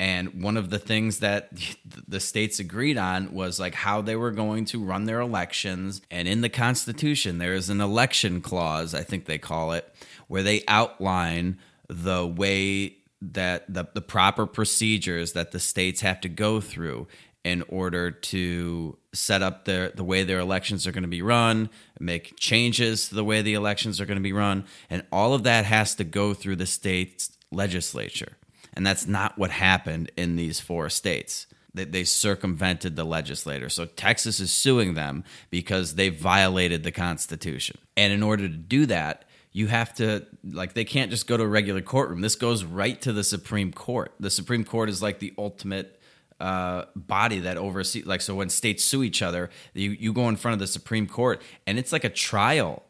[0.00, 1.50] And one of the things that
[2.08, 6.02] the states agreed on was like how they were going to run their elections.
[6.10, 9.92] And in the constitution there is an election clause i think they call it
[10.28, 16.28] where they outline the way that the, the proper procedures that the states have to
[16.28, 17.06] go through
[17.44, 21.68] in order to set up their the way their elections are going to be run,
[21.98, 25.42] make changes to the way the elections are going to be run, and all of
[25.42, 28.36] that has to go through the state's legislature.
[28.74, 31.46] And that's not what happened in these four states.
[31.74, 33.68] They, they circumvented the legislator.
[33.68, 37.78] So Texas is suing them because they violated the Constitution.
[37.96, 41.42] And in order to do that, you have to like they can't just go to
[41.42, 42.22] a regular courtroom.
[42.22, 44.12] This goes right to the Supreme Court.
[44.18, 46.00] The Supreme Court is like the ultimate
[46.42, 50.36] uh, body that oversees like so when states sue each other you, you go in
[50.36, 52.82] front of the supreme court and it's like a trial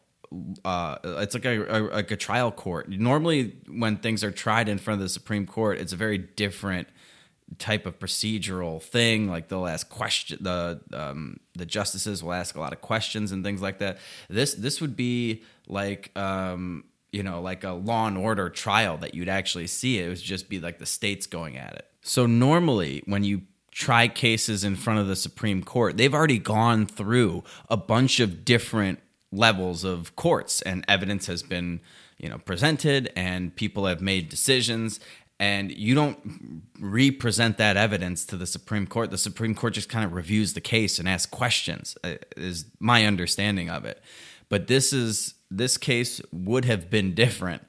[0.65, 4.79] uh, it's like a, a, like a trial court normally when things are tried in
[4.79, 6.87] front of the supreme court it's a very different
[7.57, 9.29] type of procedural thing.
[9.29, 13.43] Like they'll ask question the um, the justices will ask a lot of questions and
[13.43, 13.97] things like that.
[14.29, 19.13] This this would be like um, you know like a law and order trial that
[19.15, 19.99] you'd actually see.
[19.99, 21.87] It would just be like the states going at it.
[22.03, 26.85] So normally when you try cases in front of the Supreme Court, they've already gone
[26.85, 28.99] through a bunch of different
[29.31, 31.81] levels of courts and evidence has been
[32.19, 34.99] you know presented and people have made decisions
[35.39, 39.11] and you don't represent that evidence to the Supreme Court.
[39.11, 41.97] The Supreme Court just kind of reviews the case and asks questions.
[42.03, 44.01] uh, Is my understanding of it.
[44.47, 47.63] But this is this case would have been different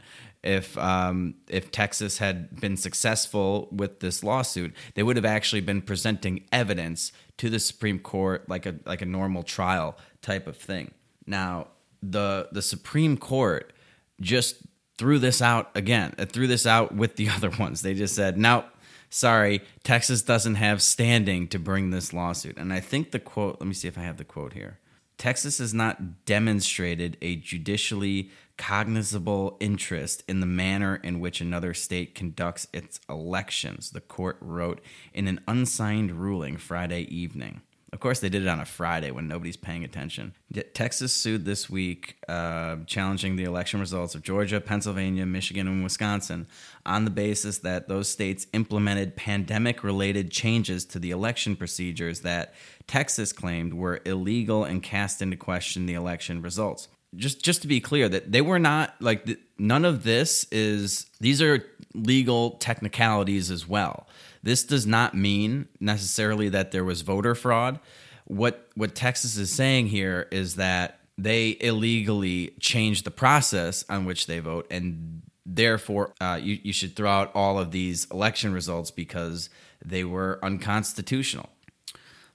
[0.45, 4.75] if um, if Texas had been successful with this lawsuit.
[4.95, 9.07] They would have actually been presenting evidence to the Supreme Court like a like a
[9.07, 10.93] normal trial type of thing.
[11.27, 11.69] Now
[12.03, 13.73] the the Supreme Court
[14.21, 14.57] just
[14.99, 17.83] threw this out again, uh, threw this out with the other ones.
[17.83, 18.65] They just said, no,
[19.11, 22.57] sorry, Texas doesn't have standing to bring this lawsuit.
[22.59, 24.79] And I think the quote, let me see if I have the quote here.
[25.17, 32.15] Texas has not demonstrated a judicially cognizable interest in the manner in which another state
[32.15, 34.81] conducts its elections, the court wrote
[35.13, 37.63] in an unsigned ruling Friday evening.
[37.95, 40.35] Of course, they did it on a Friday when nobody's paying attention.
[40.75, 46.49] Texas sued this week, uh, challenging the election results of Georgia, Pennsylvania, Michigan, and Wisconsin
[46.85, 52.55] on the basis that those states implemented pandemic related changes to the election procedures that
[52.89, 56.89] Texas claimed were illegal and cast into question the election results.
[57.17, 61.07] Just, just to be clear, that they were not like th- none of this is
[61.21, 64.09] these are legal technicalities as well.
[64.43, 67.81] This does not mean necessarily that there was voter fraud.
[68.27, 74.27] What what Texas is saying here is that they illegally changed the process on which
[74.27, 78.91] they vote, and therefore uh, you, you should throw out all of these election results
[78.91, 79.49] because
[79.85, 81.51] they were unconstitutional.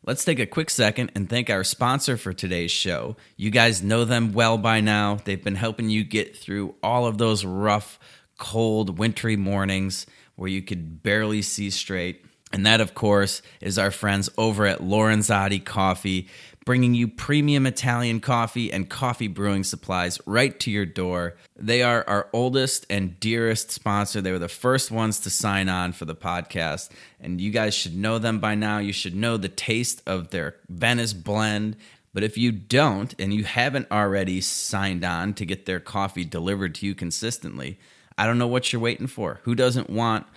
[0.05, 3.17] Let's take a quick second and thank our sponsor for today's show.
[3.35, 5.19] You guys know them well by now.
[5.25, 7.99] They've been helping you get through all of those rough,
[8.37, 12.23] cold, wintry mornings where you could barely see straight.
[12.53, 16.29] And that, of course, is our friends over at Lorenzotti Coffee,
[16.69, 21.35] bringing you premium Italian coffee and coffee brewing supplies right to your door.
[21.55, 24.21] They are our oldest and dearest sponsor.
[24.21, 26.91] They were the first ones to sign on for the podcast.
[27.19, 28.77] And you guys should know them by now.
[28.77, 31.75] You should know the taste of their Venice blend.
[32.13, 36.75] But if you don't, and you haven't already signed on to get their coffee delivered
[36.75, 37.79] to you consistently,
[38.15, 39.39] I don't know what you're waiting for.
[39.41, 40.27] Who doesn't want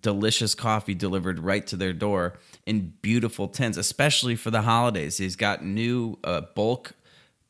[0.00, 2.34] delicious coffee delivered right to their door
[2.66, 5.18] in beautiful tins, especially for the holidays?
[5.18, 6.92] He's got new uh, bulk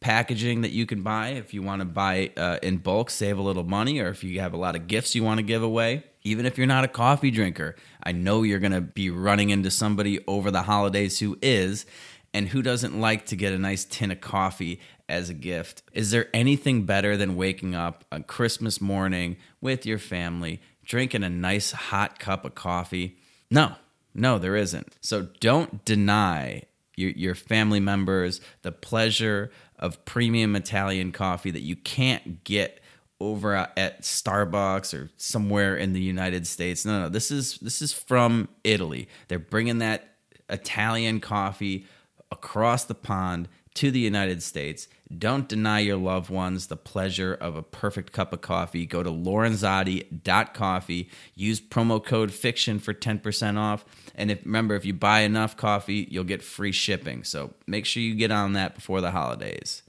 [0.01, 3.43] packaging that you can buy if you want to buy uh, in bulk, save a
[3.43, 6.05] little money, or if you have a lot of gifts you want to give away.
[6.23, 9.71] Even if you're not a coffee drinker, I know you're going to be running into
[9.71, 11.87] somebody over the holidays who is.
[12.35, 15.83] And who doesn't like to get a nice tin of coffee as a gift?
[15.95, 21.31] Is there anything better than waking up on Christmas morning with your family, drinking a
[21.31, 23.17] nice hot cup of coffee?
[23.51, 23.77] No,
[24.15, 24.97] no, there isn't.
[25.01, 26.63] So don't deny
[26.97, 32.81] your, your family members the pleasure of premium Italian coffee that you can't get
[33.21, 36.85] over at Starbucks or somewhere in the United States.
[36.85, 39.09] No, no, this is this is from Italy.
[39.29, 40.15] They're bringing that
[40.49, 41.87] Italian coffee
[42.31, 44.89] across the pond to the United States.
[45.17, 48.85] Don't deny your loved ones the pleasure of a perfect cup of coffee.
[48.85, 51.09] Go to lorenzotti.coffee.
[51.37, 53.85] Use promo code FICTION for 10% off.
[54.17, 57.23] And if remember, if you buy enough coffee, you'll get free shipping.
[57.23, 59.85] So make sure you get on that before the holidays.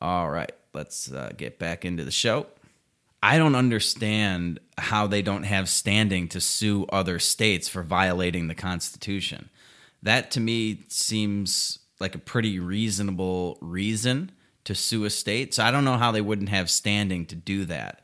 [0.00, 2.46] All right, let's uh, get back into the show.
[3.22, 8.54] I don't understand how they don't have standing to sue other states for violating the
[8.54, 9.50] Constitution.
[10.02, 14.30] That to me seems like a pretty reasonable reason
[14.64, 15.54] to sue a state.
[15.54, 18.02] So I don't know how they wouldn't have standing to do that.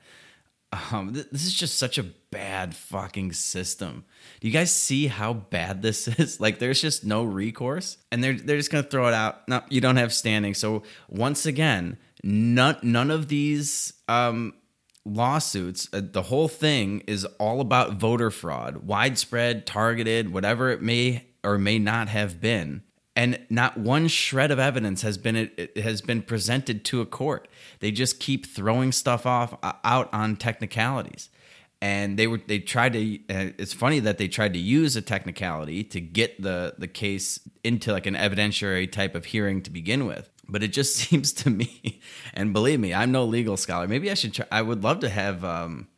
[0.91, 4.05] Um, th- this is just such a bad fucking system.
[4.41, 6.41] Do you guys see how bad this is?
[6.41, 9.49] Like, there's just no recourse, and they're they're just gonna throw it out.
[9.49, 10.55] No, you don't have standing.
[10.55, 14.55] So once again, none none of these um,
[15.05, 21.27] lawsuits, uh, the whole thing is all about voter fraud, widespread, targeted, whatever it may
[21.45, 22.83] or may not have been.
[23.17, 27.47] And not one shred of evidence has been has been presented to a court.
[27.79, 31.29] They just keep throwing stuff off uh, out on technicalities.
[31.81, 33.17] And they were they tried to.
[33.31, 37.39] Uh, it's funny that they tried to use a technicality to get the the case
[37.63, 41.49] into like an evidentiary type of hearing to begin with but it just seems to
[41.49, 42.03] me
[42.35, 45.09] and believe me i'm no legal scholar maybe i should try i would love to
[45.09, 45.89] have um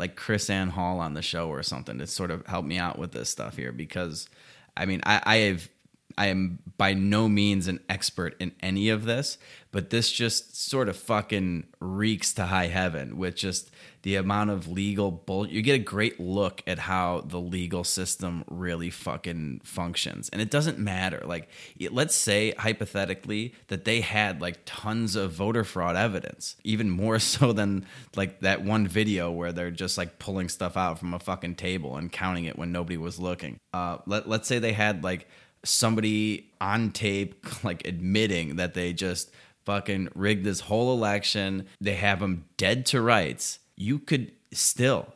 [0.00, 3.12] like KrisAnne Hall on the show or something to sort of help me out with
[3.12, 4.28] this stuff here because
[4.76, 5.68] I mean I, I have
[6.16, 9.38] I am by no means an expert in any of this,
[9.72, 13.70] but this just sort of fucking reeks to high heaven with just
[14.02, 15.46] the amount of legal bull.
[15.46, 20.50] You get a great look at how the legal system really fucking functions, and it
[20.50, 21.22] doesn't matter.
[21.24, 21.48] Like,
[21.90, 27.52] let's say hypothetically that they had like tons of voter fraud evidence, even more so
[27.52, 27.86] than
[28.16, 31.96] like that one video where they're just like pulling stuff out from a fucking table
[31.96, 33.58] and counting it when nobody was looking.
[33.72, 35.28] Uh, let let's say they had like
[35.64, 39.30] somebody on tape like admitting that they just
[39.64, 41.66] fucking rigged this whole election.
[41.80, 43.58] They have them dead to rights.
[43.76, 45.14] You could still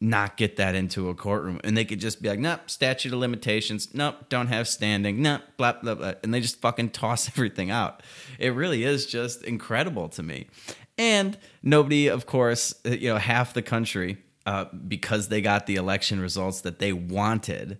[0.00, 3.18] not get that into a courtroom and they could just be like, nope, statute of
[3.18, 6.12] limitations, nope, don't have standing, nope, blah, blah, blah.
[6.22, 8.02] And they just fucking toss everything out.
[8.38, 10.48] It really is just incredible to me.
[10.98, 16.20] And nobody, of course, you know, half the country, uh, because they got the election
[16.20, 17.78] results that they wanted,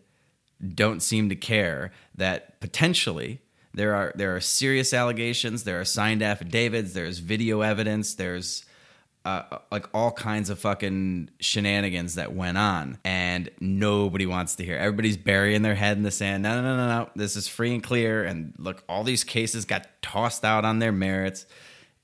[0.64, 3.40] don't seem to care that potentially
[3.74, 8.64] there are there are serious allegations, there are signed affidavits, there's video evidence, there's
[9.24, 9.42] uh,
[9.72, 14.76] like all kinds of fucking shenanigans that went on, and nobody wants to hear.
[14.76, 16.42] Everybody's burying their head in the sand.
[16.42, 17.10] No, no, no, no, no.
[17.16, 18.22] This is free and clear.
[18.22, 21.46] And look, all these cases got tossed out on their merits,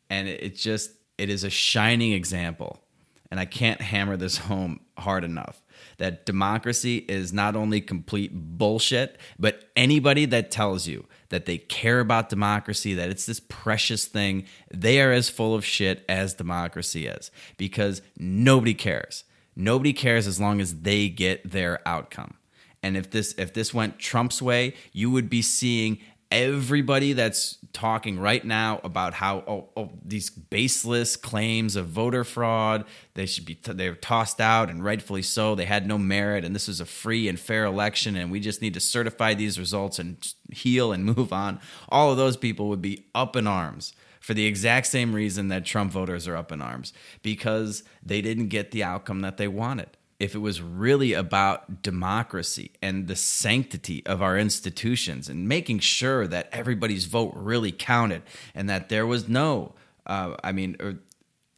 [0.09, 2.83] and it, just it is a shining example.
[3.31, 5.63] And I can't hammer this home hard enough
[6.01, 12.01] that democracy is not only complete bullshit, but anybody that tells you that they care
[12.01, 17.07] about democracy, that it's this precious thing, they are as full of shit as democracy
[17.07, 19.25] is because nobody cares.
[19.55, 22.35] Nobody cares as long as they get their outcome.
[22.83, 25.99] And if this if this went Trump's way, you would be seeing
[26.31, 32.85] everybody that's talking right now about how oh, oh, these baseless claims of voter fraud
[33.15, 35.55] they should be t- they're tossed out and rightfully so.
[35.55, 38.63] They had no merit and this is a free and fair election and we just
[38.63, 40.17] need to certify these results and
[40.51, 41.61] heal and move on.
[41.89, 45.65] All of those people would be up in arms for the exact same reason that
[45.65, 49.97] Trump voters are up in arms because they didn't get the outcome that they wanted
[50.21, 56.27] if it was really about democracy and the sanctity of our institutions and making sure
[56.27, 58.23] that everybody's vote really counted
[58.55, 60.99] and that there was no, uh, I mean,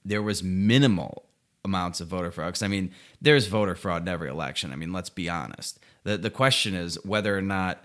[0.04, 1.24] there was minimal
[1.64, 2.48] amounts of voter fraud.
[2.48, 4.72] Because I mean, there's voter fraud in every election.
[4.72, 5.78] I mean, let's be honest.
[6.04, 7.84] The the question is whether or not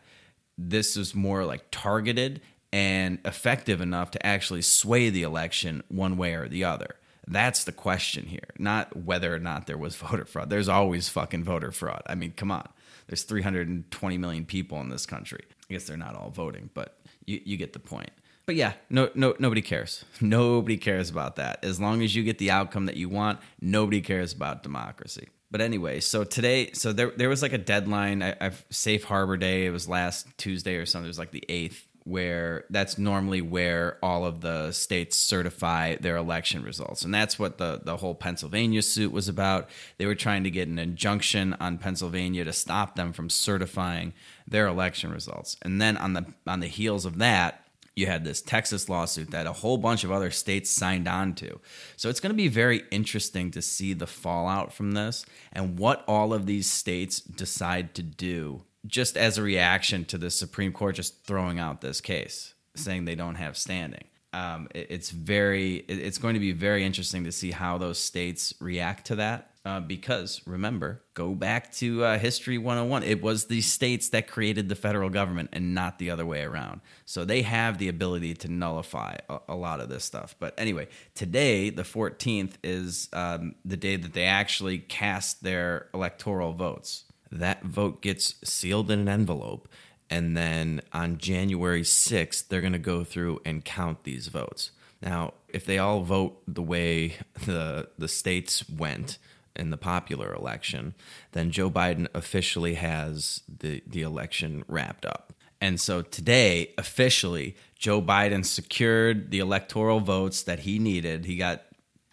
[0.58, 6.34] this is more like targeted and effective enough to actually sway the election one way
[6.34, 6.96] or the other.
[7.28, 10.50] That's the question here, not whether or not there was voter fraud.
[10.50, 12.04] There's always fucking voter fraud.
[12.08, 12.68] I mean, come on.
[13.08, 15.46] There's 320 million people in this country.
[15.70, 18.12] I guess they're not all voting, but you, you get the point.
[18.46, 20.06] But yeah, no, no, nobody cares.
[20.22, 21.66] Nobody cares about that.
[21.66, 25.28] As long as you get the outcome that you want, nobody cares about democracy.
[25.52, 28.24] But anyway, so today, so there, there was like a deadline.
[28.24, 29.66] I, I've Safe Harbor Day.
[29.66, 31.08] It was last Tuesday or something.
[31.08, 36.16] It was like the eighth where that's normally where all of the states certify their
[36.16, 37.04] election results.
[37.04, 39.70] And that's what the, the whole Pennsylvania suit was about.
[39.98, 44.14] They were trying to get an injunction on Pennsylvania to stop them from certifying
[44.48, 45.58] their election results.
[45.62, 49.48] And then on the on the heels of that, you had this Texas lawsuit that
[49.48, 51.60] a whole bunch of other states signed on to.
[51.96, 56.06] So it's going to be very interesting to see the fallout from this and what
[56.08, 60.96] all of these states decide to do just as a reaction to the Supreme Court
[60.96, 64.06] just throwing out this case, saying they don't have standing.
[64.34, 68.00] Um, it, it's very, it, it's going to be very interesting to see how those
[68.00, 69.52] states react to that.
[69.66, 73.04] Uh, because remember, go back to uh, History 101.
[73.04, 76.80] It was the states that created the federal government and not the other way around.
[77.04, 80.36] So they have the ability to nullify a, a lot of this stuff.
[80.40, 86.54] But anyway, today, the 14th, is um, the day that they actually cast their electoral
[86.54, 89.68] votes that vote gets sealed in an envelope.
[90.10, 94.72] And then on January 6th, they're going to go through and count these votes.
[95.02, 99.18] Now, if they all vote the way the, the states went
[99.56, 100.94] in the popular election,
[101.32, 105.34] then Joe Biden officially has the, the election wrapped up.
[105.60, 111.26] And so today, officially, Joe Biden secured the electoral votes that he needed.
[111.26, 111.64] He got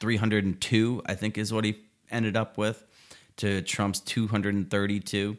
[0.00, 1.78] 302, I think is what he
[2.10, 2.86] ended up with
[3.39, 5.37] to Trump's 232,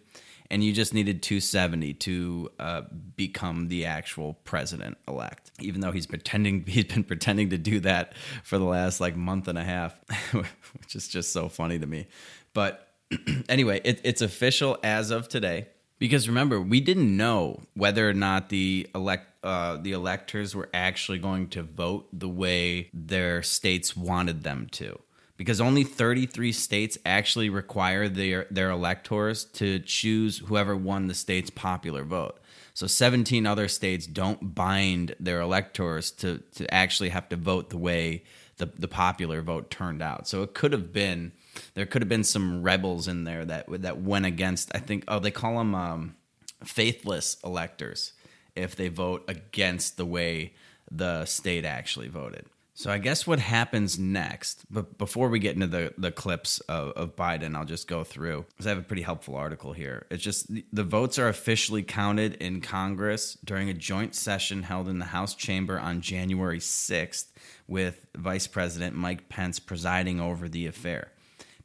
[0.52, 2.82] and you just needed 270 to uh,
[3.16, 5.52] become the actual president elect.
[5.60, 9.48] Even though he's pretending, he's been pretending to do that for the last like month
[9.48, 9.96] and a half,
[10.32, 12.08] which is just so funny to me.
[12.54, 12.88] But
[13.50, 15.68] anyway, it, it's official as of today.
[15.98, 21.20] Because remember, we didn't know whether or not the elect uh, the electors were actually
[21.20, 25.00] going to vote the way their states wanted them to
[25.38, 31.50] because only 33 states actually require their their electors to choose whoever won the state's
[31.50, 32.40] popular vote.
[32.74, 37.78] So 17 other states don't bind their electors to to actually have to vote the
[37.78, 38.24] way
[38.58, 40.28] the the popular vote turned out.
[40.28, 41.34] So it could have been
[41.74, 44.72] there could have been some rebels in there that that went against.
[44.74, 46.16] I think oh they call them um,
[46.64, 48.14] faithless electors
[48.56, 50.54] if they vote against the way
[50.90, 52.46] the state actually voted.
[52.78, 56.90] So I guess what happens next, but before we get into the, the clips of,
[56.90, 60.06] of Biden, I'll just go through because I have a pretty helpful article here.
[60.12, 64.90] It's just the, the votes are officially counted in Congress during a joint session held
[64.90, 67.28] in the House chamber on January 6th
[67.66, 71.14] with Vice President Mike Pence presiding over the affair.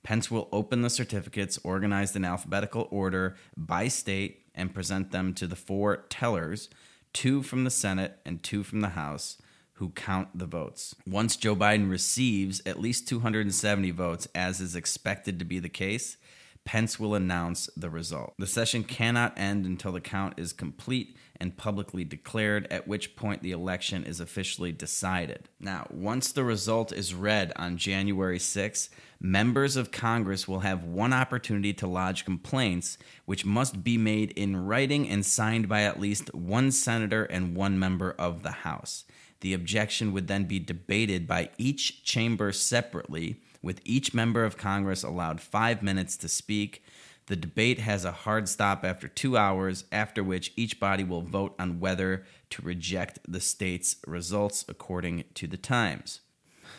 [0.05, 5.49] Pence will open the certificates organized in alphabetical order by state and present them to
[5.49, 6.69] the four tellers,
[7.13, 9.39] two from the Senate and two from the House
[9.81, 10.95] who count the votes.
[11.07, 16.19] Once Joe Biden receives at least 270 votes, as is expected to be the case,
[16.67, 18.35] Pence will announce the result.
[18.39, 23.43] The session cannot end until the count is complete and publicly declared, at which point
[23.43, 25.49] the election is officially decided.
[25.59, 31.15] Now, once the result is read on January 6, members of Congress will have one
[31.15, 36.35] opportunity to lodge complaints, which must be made in writing and signed by at least
[36.35, 39.07] one senator and one member of the House.
[39.41, 45.03] The objection would then be debated by each chamber separately, with each member of Congress
[45.03, 46.83] allowed five minutes to speak.
[47.27, 51.55] The debate has a hard stop after two hours, after which each body will vote
[51.59, 56.21] on whether to reject the state's results according to the Times.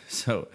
[0.08, 0.48] So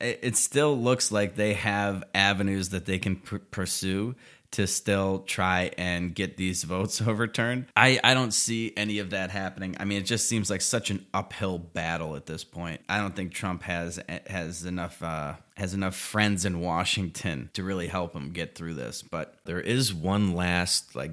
[0.00, 4.16] it still looks like they have avenues that they can pr- pursue
[4.52, 7.66] to still try and get these votes overturned.
[7.76, 9.76] I, I don't see any of that happening.
[9.78, 12.80] I mean, it just seems like such an uphill battle at this point.
[12.88, 17.88] I don't think Trump has has enough uh, has enough friends in Washington to really
[17.88, 19.02] help him get through this.
[19.02, 21.12] But there is one last like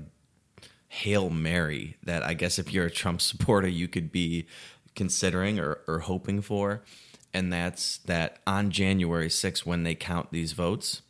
[0.90, 4.48] hail mary that I guess if you're a Trump supporter, you could be
[4.96, 6.84] considering or, or hoping for.
[7.34, 11.04] And that's that on January 6th, when they count these votes,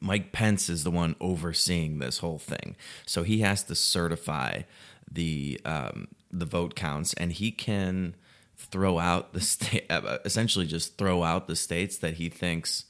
[0.00, 2.76] Mike Pence is the one overseeing this whole thing,
[3.06, 4.62] so he has to certify
[5.10, 8.14] the um, the vote counts, and he can
[8.56, 12.84] throw out the state, uh, essentially just throw out the states that he thinks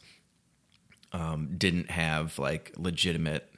[1.13, 3.49] um, didn't have like legitimate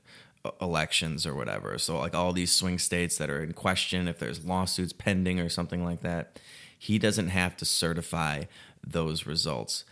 [0.45, 1.79] uh, elections or whatever.
[1.79, 5.49] So like all these swing states that are in question, if there's lawsuits pending or
[5.49, 6.39] something like that,
[6.79, 8.45] he doesn't have to certify
[8.87, 9.85] those results.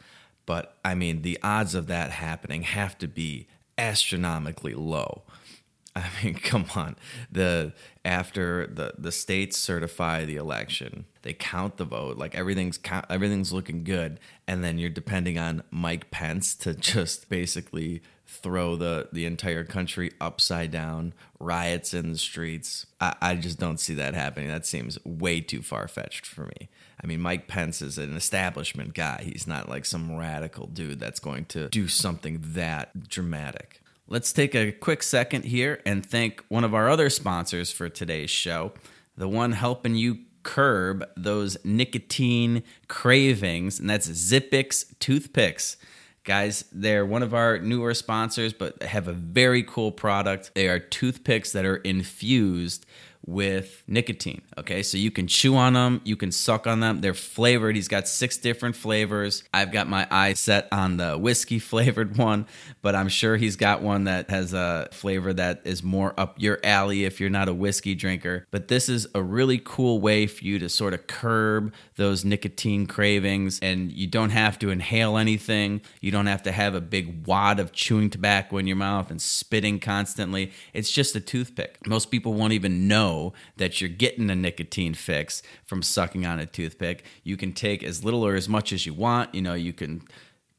[0.47, 3.47] But I mean, the odds of that happening have to be
[3.78, 5.22] astronomically low.
[5.97, 6.97] I mean, come on.
[7.30, 7.72] The
[8.05, 12.78] after the the states certify the election, they count the vote, like everything's
[13.09, 14.18] everything's looking good,
[14.49, 20.11] and then you're depending on Mike Pence to just basically throw the the entire country
[20.20, 22.86] upside down, riots in the streets.
[23.01, 24.49] I, I just don't see that happening.
[24.49, 26.68] That seems way too far fetched for me.
[27.03, 29.22] I mean, Mike Pence is an establishment guy.
[29.24, 33.80] He's not like some radical dude that's going to do something that dramatic.
[34.07, 38.30] Let's take a quick second here and thank one of our other sponsors for today's
[38.30, 38.72] show,
[39.16, 45.76] the one helping you curb those nicotine cravings, and that's Zippix toothpicks.
[46.22, 50.53] Guys, they're one of our newer sponsors, but have a very cool product.
[50.55, 52.86] They are toothpicks that are infused
[53.27, 54.43] with nicotine.
[54.59, 57.01] Okay, so you can chew on them, you can suck on them.
[57.01, 57.75] They're flavored.
[57.77, 59.45] He's got six different flavors.
[59.53, 62.47] I've got my eye set on the whiskey flavored one,
[62.83, 66.59] but I'm sure he's got one that has a flavor that is more up your
[66.62, 68.47] alley if you're not a whiskey drinker.
[68.51, 72.87] But this is a really cool way for you to sort of curb those nicotine
[72.87, 75.81] cravings, and you don't have to inhale anything.
[76.01, 79.20] You don't have to have a big wad of chewing tobacco in your mouth and
[79.20, 80.53] spitting constantly.
[80.72, 81.87] It's just a toothpick.
[81.87, 86.39] Most people won't even know know that you're getting a nicotine fix from sucking on
[86.39, 87.05] a toothpick.
[87.23, 89.35] You can take as little or as much as you want.
[89.35, 90.03] You know, you can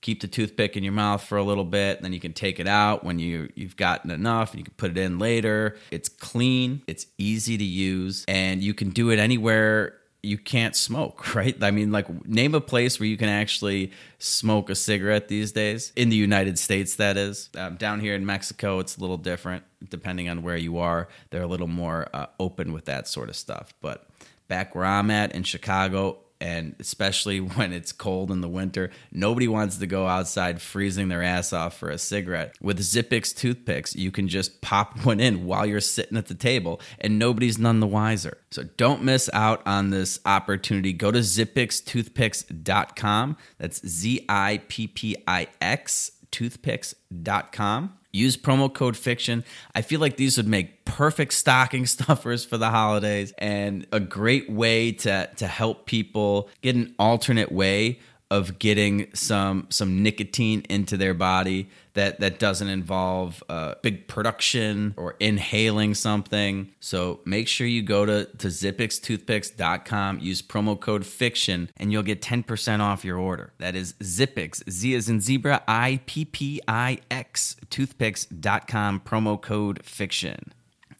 [0.01, 2.67] keep the toothpick in your mouth for a little bit, then you can take it
[2.67, 5.77] out when you you've gotten enough and you can put it in later.
[5.89, 9.95] It's clean, it's easy to use, and you can do it anywhere
[10.25, 11.61] you can't smoke, right?
[11.63, 15.93] I mean, like, name a place where you can actually smoke a cigarette these days
[15.95, 17.49] in the United States, that is.
[17.57, 21.07] Um, down here in Mexico, it's a little different depending on where you are.
[21.29, 23.73] They're a little more uh, open with that sort of stuff.
[23.81, 24.07] But
[24.47, 29.47] back where I'm at in Chicago, and especially when it's cold in the winter, nobody
[29.47, 32.55] wants to go outside freezing their ass off for a cigarette.
[32.61, 36.79] With Zippix toothpicks, you can just pop one in while you're sitting at the table
[36.99, 38.37] and nobody's none the wiser.
[38.51, 40.93] So don't miss out on this opportunity.
[40.93, 43.37] Go to zippixtoothpicks.com.
[43.57, 47.93] That's Z I P P I X toothpicks.com.
[48.15, 49.43] Use promo code fiction.
[49.73, 54.49] I feel like these would make perfect stocking stuffers for the holidays and a great
[54.49, 57.99] way to to help people get an alternate way
[58.31, 64.93] of getting some some nicotine into their body that that doesn't involve uh, big production
[64.97, 66.71] or inhaling something.
[66.79, 72.21] So make sure you go to to zippixtoothpicks.com, use promo code fiction, and you'll get
[72.21, 73.53] 10% off your order.
[73.59, 79.83] That is Zippix, Z is in zebra, I P P I X, toothpicks.com, promo code
[79.85, 80.51] fiction.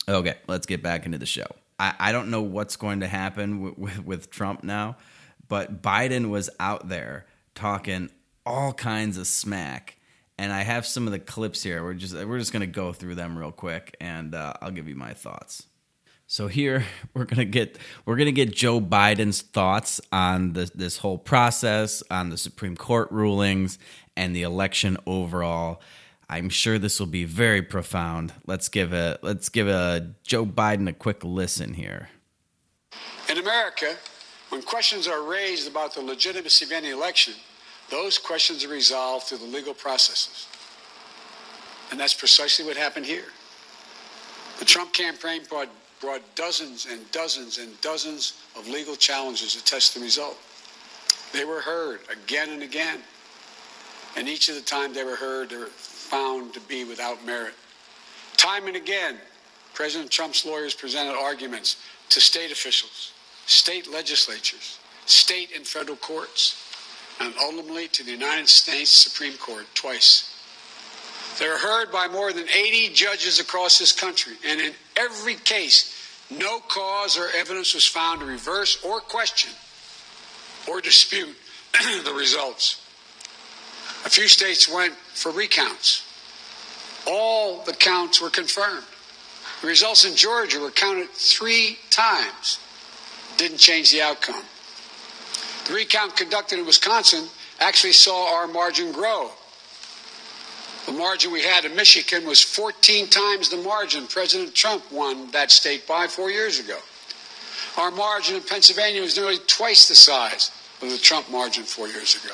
[0.08, 1.48] Okay, let's get back into the show.
[1.80, 4.98] I, I don't know what's going to happen with, with, with Trump now,
[5.48, 8.10] but Biden was out there talking
[8.46, 9.98] all kinds of smack
[10.38, 11.84] and I have some of the clips here.
[11.84, 14.96] We're just we're just gonna go through them real quick, and uh, I'll give you
[14.96, 15.68] my thoughts.
[16.28, 16.84] So here
[17.14, 22.30] we're gonna get we're gonna get Joe Biden's thoughts on this this whole process, on
[22.30, 23.80] the Supreme Court rulings,
[24.16, 25.82] and the election overall.
[26.28, 28.34] I'm sure this will be very profound.
[28.48, 32.10] Let's give a let's give a Joe Biden a quick listen here.
[33.30, 33.96] In America,
[34.56, 37.34] when questions are raised about the legitimacy of any election,
[37.90, 40.48] those questions are resolved through the legal processes.
[41.92, 43.26] And that's precisely what happened here.
[44.60, 45.68] The Trump campaign brought,
[46.00, 50.38] brought dozens and dozens and dozens of legal challenges to test the result.
[51.34, 53.00] They were heard again and again.
[54.16, 57.56] And each of the time they were heard, they were found to be without merit.
[58.38, 59.18] Time and again,
[59.74, 61.76] President Trump's lawyers presented arguments
[62.08, 63.12] to state officials,
[63.46, 66.62] state legislatures, state and federal courts
[67.20, 70.32] and ultimately to the United States Supreme Court twice.
[71.40, 75.94] They are heard by more than 80 judges across this country, and in every case,
[76.30, 79.52] no cause or evidence was found to reverse or question
[80.68, 81.36] or dispute
[82.06, 82.82] the results.
[84.06, 86.04] A few states went for recounts.
[87.08, 88.86] All the counts were confirmed.
[89.62, 92.60] The results in Georgia were counted three times.
[93.38, 94.44] Didn't change the outcome.
[95.68, 97.28] The recount conducted in Wisconsin
[97.60, 99.32] actually saw our margin grow.
[100.86, 105.50] The margin we had in Michigan was 14 times the margin President Trump won that
[105.50, 106.78] state by four years ago.
[107.78, 112.16] Our margin in Pennsylvania was nearly twice the size of the Trump margin four years
[112.24, 112.34] ago.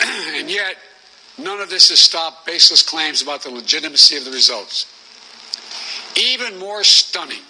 [0.38, 0.76] and yet,
[1.38, 4.90] none of this has stopped baseless claims about the legitimacy of the results.
[6.16, 7.42] Even more stunning,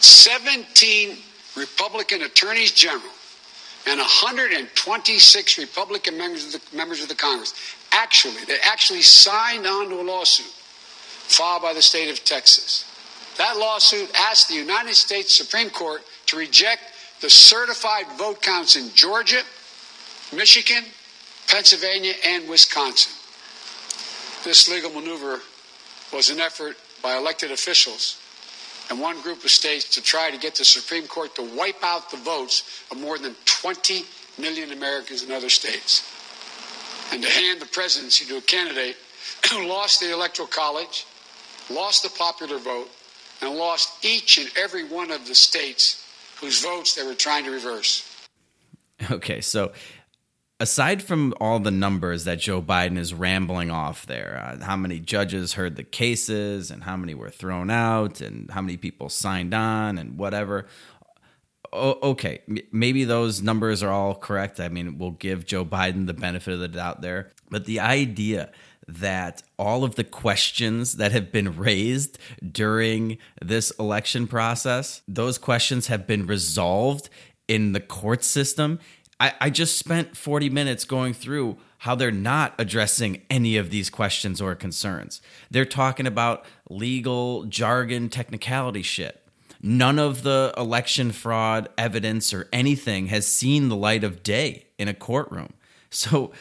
[0.00, 1.18] 17
[1.56, 3.12] Republican attorneys general
[3.86, 7.54] and 126 Republican members of the, members of the Congress
[7.92, 12.84] actually, they actually signed on to a lawsuit filed by the state of Texas.
[13.38, 16.82] That lawsuit asked the United States Supreme Court to reject
[17.20, 19.42] the certified vote counts in Georgia,
[20.34, 20.84] Michigan,
[21.48, 23.12] Pennsylvania, and Wisconsin.
[24.44, 25.40] This legal maneuver
[26.12, 28.20] was an effort by elected officials
[28.90, 32.10] and one group of states to try to get the Supreme Court to wipe out
[32.10, 34.04] the votes of more than 20
[34.38, 36.10] million Americans in other states.
[37.12, 38.96] And to hand the presidency to a candidate
[39.50, 41.06] who lost the Electoral College,
[41.70, 42.90] lost the popular vote,
[43.40, 46.06] and lost each and every one of the states
[46.40, 48.10] whose votes they were trying to reverse.
[49.10, 49.72] Okay, so
[50.60, 55.00] aside from all the numbers that Joe Biden is rambling off there, uh, how many
[55.00, 59.52] judges heard the cases and how many were thrown out and how many people signed
[59.52, 60.66] on and whatever.
[61.72, 62.40] Okay,
[62.70, 64.60] maybe those numbers are all correct.
[64.60, 67.32] I mean, we'll give Joe Biden the benefit of the doubt there.
[67.50, 68.52] But the idea
[68.86, 72.16] that all of the questions that have been raised
[72.48, 77.08] during this election process, those questions have been resolved
[77.48, 78.78] in the court system
[79.24, 83.88] I, I just spent 40 minutes going through how they're not addressing any of these
[83.88, 85.22] questions or concerns.
[85.50, 89.26] They're talking about legal jargon, technicality shit.
[89.62, 94.88] None of the election fraud evidence or anything has seen the light of day in
[94.88, 95.54] a courtroom.
[95.88, 96.32] So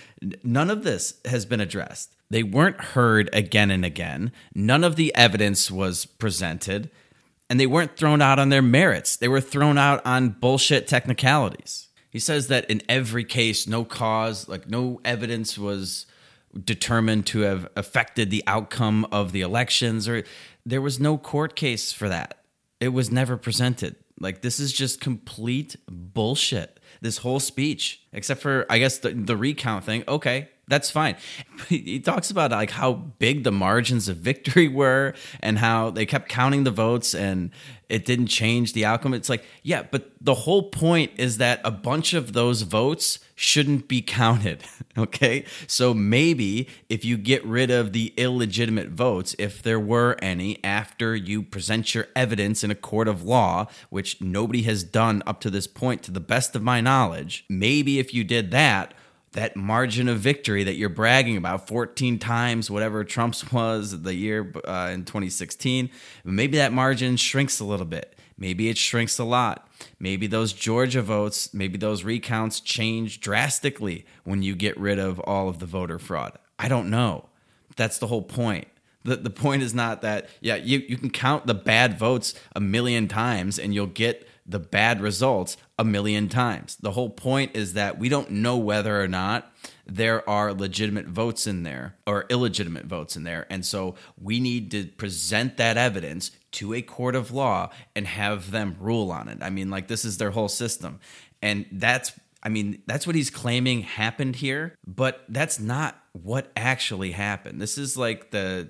[0.43, 2.15] none of this has been addressed.
[2.31, 4.31] They weren't heard again and again.
[4.55, 6.89] None of the evidence was presented,
[7.49, 9.15] and they weren't thrown out on their merits.
[9.15, 11.89] They were thrown out on bullshit technicalities.
[12.13, 16.05] He says that in every case, no cause, like no evidence was
[16.63, 20.23] determined to have affected the outcome of the elections, or
[20.63, 22.43] there was no court case for that.
[22.79, 23.95] It was never presented.
[24.19, 26.79] Like, this is just complete bullshit.
[27.03, 30.03] This whole speech, except for I guess the, the recount thing.
[30.07, 31.15] Okay, that's fine.
[31.69, 36.29] He talks about like how big the margins of victory were and how they kept
[36.29, 37.51] counting the votes and
[37.89, 39.13] it didn't change the outcome.
[39.13, 43.87] It's like, yeah, but the whole point is that a bunch of those votes shouldn't
[43.87, 44.63] be counted.
[44.95, 45.45] Okay.
[45.65, 51.15] So maybe if you get rid of the illegitimate votes, if there were any, after
[51.15, 55.49] you present your evidence in a court of law, which nobody has done up to
[55.49, 58.93] this point, to the best of my knowledge, maybe if you did that,
[59.31, 64.53] that margin of victory that you're bragging about 14 times whatever Trump's was the year
[64.67, 65.89] uh, in 2016
[66.23, 69.67] maybe that margin shrinks a little bit maybe it shrinks a lot.
[69.99, 75.49] Maybe those Georgia votes maybe those recounts change drastically when you get rid of all
[75.49, 76.37] of the voter fraud.
[76.57, 77.29] I don't know.
[77.75, 78.67] That's the whole point.
[79.03, 82.59] The, the point is not that yeah you, you can count the bad votes a
[82.59, 86.75] million times and you'll get the bad results a million times.
[86.77, 89.52] The whole point is that we don't know whether or not
[89.85, 93.45] there are legitimate votes in there or illegitimate votes in there.
[93.49, 98.51] And so we need to present that evidence to a court of law and have
[98.51, 99.39] them rule on it.
[99.41, 100.99] I mean, like, this is their whole system.
[101.41, 107.11] And that's, I mean, that's what he's claiming happened here, but that's not what actually
[107.11, 107.61] happened.
[107.61, 108.69] This is like the,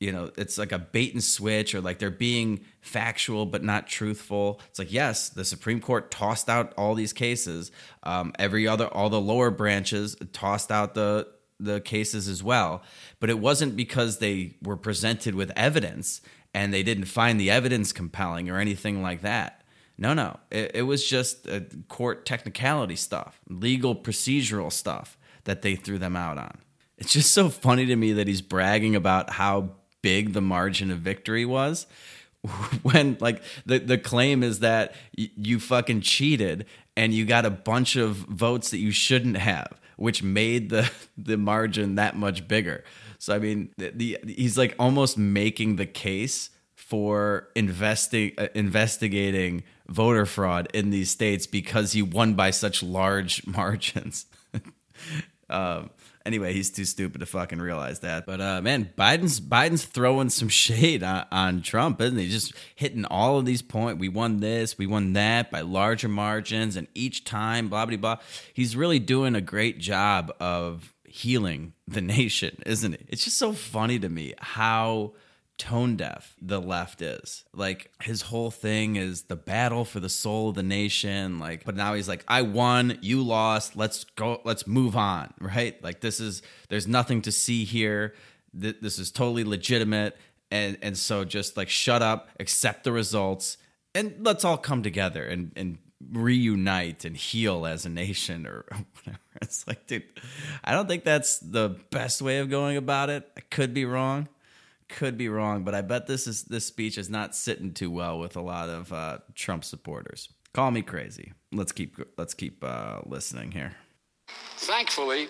[0.00, 3.86] you know it's like a bait and switch or like they're being factual but not
[3.86, 4.60] truthful.
[4.68, 7.70] It's like yes the supreme court tossed out all these cases.
[8.02, 11.28] Um, every other all the lower branches tossed out the
[11.60, 12.82] the cases as well.
[13.20, 16.20] But it wasn't because they were presented with evidence
[16.54, 19.62] and they didn't find the evidence compelling or anything like that.
[19.96, 20.38] No no.
[20.50, 26.14] It, it was just uh, court technicality stuff legal procedural stuff that they threw them
[26.14, 26.58] out on.
[26.98, 29.70] It's just so funny to me that he's bragging about how
[30.02, 31.86] big the margin of victory was
[32.82, 37.50] when like the the claim is that y- you fucking cheated and you got a
[37.50, 42.84] bunch of votes that you shouldn't have which made the the margin that much bigger.
[43.18, 49.64] So i mean the, the he's like almost making the case for investing uh, investigating
[49.88, 54.26] voter fraud in these states because he won by such large margins.
[55.50, 55.90] Um,
[56.28, 58.26] Anyway, he's too stupid to fucking realize that.
[58.26, 62.28] But uh, man, Biden's Biden's throwing some shade on, on Trump, isn't he?
[62.28, 63.98] Just hitting all of these points.
[63.98, 68.16] We won this, we won that by larger margins, and each time, blah blah blah.
[68.52, 73.06] He's really doing a great job of healing the nation, isn't it?
[73.08, 75.14] It's just so funny to me how
[75.58, 77.44] tone deaf the left is.
[77.52, 81.38] Like his whole thing is the battle for the soul of the nation.
[81.38, 83.76] Like, but now he's like, I won, you lost.
[83.76, 84.40] Let's go.
[84.44, 85.34] Let's move on.
[85.40, 85.82] Right?
[85.82, 88.14] Like this is there's nothing to see here.
[88.54, 90.16] This is totally legitimate.
[90.50, 93.58] And and so just like shut up, accept the results,
[93.94, 95.78] and let's all come together and and
[96.10, 99.18] reunite and heal as a nation or whatever.
[99.42, 100.04] It's like, dude,
[100.64, 103.28] I don't think that's the best way of going about it.
[103.36, 104.28] I could be wrong
[104.88, 108.18] could be wrong, but I bet this is this speech is not sitting too well
[108.18, 110.28] with a lot of uh, Trump supporters.
[110.52, 111.32] Call me crazy.
[111.52, 113.76] Let's keep let's keep uh, listening here.
[114.56, 115.28] Thankfully,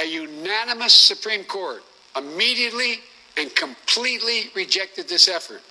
[0.00, 1.82] a unanimous Supreme Court
[2.16, 3.00] immediately
[3.36, 5.62] and completely rejected this effort.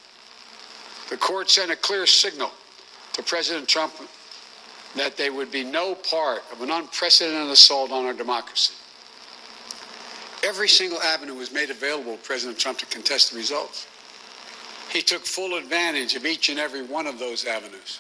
[1.10, 2.52] The court sent a clear signal
[3.14, 3.94] to President Trump
[4.96, 8.74] that there would be no part of an unprecedented assault on our democracy.
[10.46, 13.88] Every single avenue was made available to President Trump to contest the results.
[14.92, 18.00] He took full advantage of each and every one of those avenues.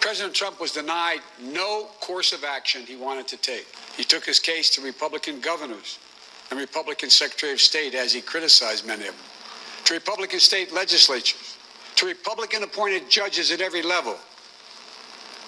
[0.00, 3.68] President Trump was denied no course of action he wanted to take.
[3.96, 6.00] He took his case to Republican governors
[6.50, 9.24] and Republican Secretary of State as he criticized many of them,
[9.84, 11.56] to Republican state legislatures,
[11.94, 14.16] to Republican appointed judges at every level.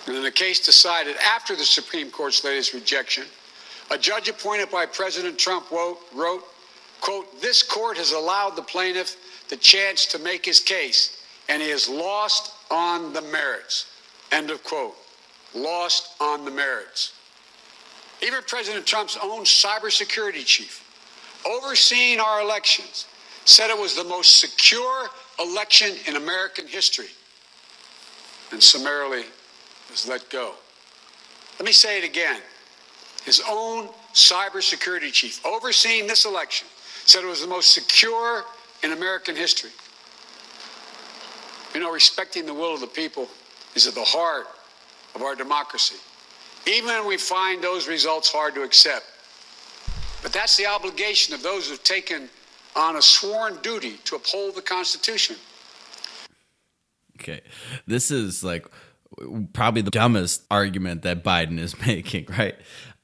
[0.07, 3.25] And in the case decided after the Supreme Court's latest rejection,
[3.95, 6.43] a judge appointed by President Trump wrote, wrote,
[7.01, 9.17] quote, this court has allowed the plaintiff
[9.49, 13.87] the chance to make his case, and he has lost on the merits,
[14.33, 14.97] end of quote.
[15.55, 17.13] Lost on the merits.
[18.21, 20.83] Even President Trump's own cybersecurity chief,
[21.47, 23.07] overseeing our elections,
[23.45, 27.11] said it was the most secure election in American history
[28.51, 29.23] and summarily
[29.89, 30.55] was let go.
[31.61, 32.41] Let me say it again
[33.25, 36.69] his own cybersecurity chief, overseeing this election,
[37.07, 38.45] said it was the most secure
[38.83, 39.71] in American history.
[41.75, 43.29] You know, respecting the will of the people
[43.75, 44.47] is at the heart
[45.15, 45.97] of our democracy,
[46.67, 49.07] even when we find those results hard to accept.
[50.23, 52.29] But that's the obligation of those who've taken
[52.77, 55.37] on a sworn duty to uphold the Constitution.
[57.21, 57.43] Okay.
[57.87, 58.67] This is like
[59.53, 62.57] probably the dumbest argument that Biden is making, right?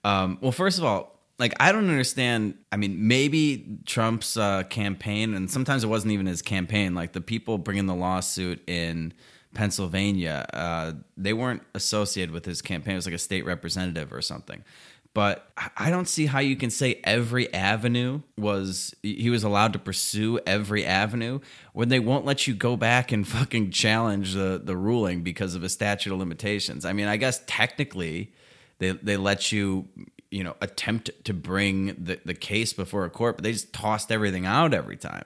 [0.05, 2.55] Um, well, first of all, like I don't understand.
[2.71, 6.95] I mean, maybe Trump's uh, campaign, and sometimes it wasn't even his campaign.
[6.95, 9.15] Like the people bringing the lawsuit in
[9.55, 12.93] Pennsylvania, uh, they weren't associated with his campaign.
[12.93, 14.63] It was like a state representative or something.
[15.13, 19.81] But I don't see how you can say every avenue was he was allowed to
[19.81, 21.41] pursue every avenue
[21.73, 25.65] when they won't let you go back and fucking challenge the the ruling because of
[25.65, 26.85] a statute of limitations.
[26.85, 28.33] I mean, I guess technically
[28.81, 29.87] they they let you
[30.31, 34.11] you know attempt to bring the, the case before a court, but they just tossed
[34.11, 35.25] everything out every time.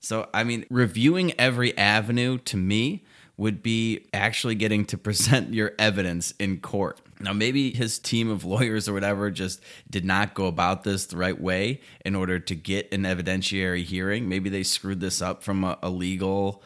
[0.00, 3.04] So I mean, reviewing every avenue to me
[3.36, 7.00] would be actually getting to present your evidence in court.
[7.18, 11.16] Now, maybe his team of lawyers or whatever just did not go about this the
[11.16, 14.28] right way in order to get an evidentiary hearing.
[14.28, 16.62] Maybe they screwed this up from a, a legal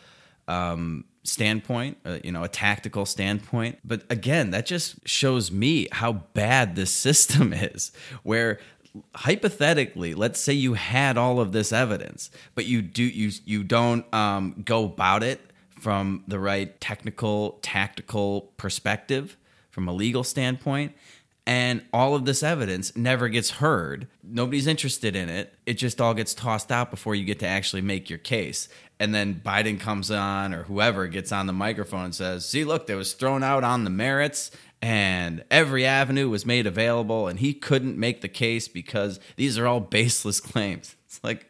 [0.48, 3.78] um, standpoint, uh, you know, a tactical standpoint.
[3.84, 7.92] But again, that just shows me how bad this system is,
[8.22, 8.58] where
[9.14, 14.04] hypothetically let's say you had all of this evidence but you do you you don't
[14.12, 15.40] um, go about it
[15.80, 19.36] from the right technical tactical perspective
[19.70, 20.92] from a legal standpoint
[21.46, 24.06] and all of this evidence never gets heard.
[24.22, 25.54] Nobody's interested in it.
[25.66, 28.68] It just all gets tossed out before you get to actually make your case.
[29.00, 32.86] And then Biden comes on, or whoever gets on the microphone and says, See, look,
[32.86, 34.50] that was thrown out on the merits,
[34.82, 39.66] and every avenue was made available, and he couldn't make the case because these are
[39.66, 40.96] all baseless claims.
[41.06, 41.46] It's like,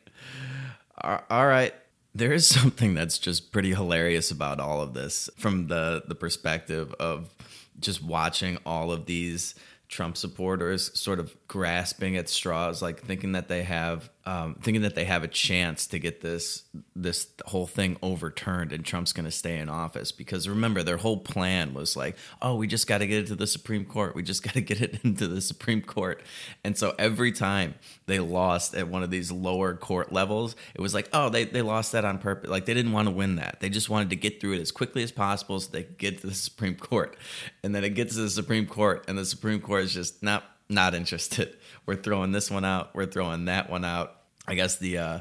[1.02, 1.74] all right.
[2.14, 6.94] There is something that's just pretty hilarious about all of this from the, the perspective
[6.94, 7.34] of
[7.78, 9.54] just watching all of these
[9.88, 14.94] Trump supporters sort of grasping at straws, like thinking that they have, um, thinking that
[14.94, 16.62] they have a chance to get this
[16.94, 20.12] this whole thing overturned, and Trump's going to stay in office.
[20.12, 23.34] Because remember, their whole plan was like, oh, we just got to get it to
[23.34, 24.14] the Supreme Court.
[24.14, 26.22] We just got to get it into the Supreme Court.
[26.62, 27.74] And so every time
[28.06, 31.62] they lost at one of these lower court levels, it was like, oh, they they
[31.62, 32.48] lost that on purpose.
[32.48, 33.58] Like they didn't want to win that.
[33.58, 36.20] They just wanted to get through it as quickly as possible so they could get
[36.20, 37.16] to the Supreme Court.
[37.64, 40.44] And then it gets to the Supreme Court, and the Supreme Court is just not
[40.70, 41.56] not interested.
[41.86, 42.94] We're throwing this one out.
[42.94, 44.16] We're throwing that one out.
[44.46, 45.20] I guess the uh,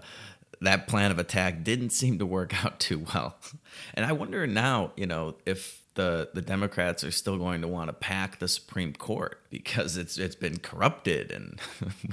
[0.62, 3.38] that plan of attack didn't seem to work out too well.
[3.93, 7.89] And I wonder now, you know, if the the Democrats are still going to want
[7.89, 11.60] to pack the Supreme Court because it's it's been corrupted and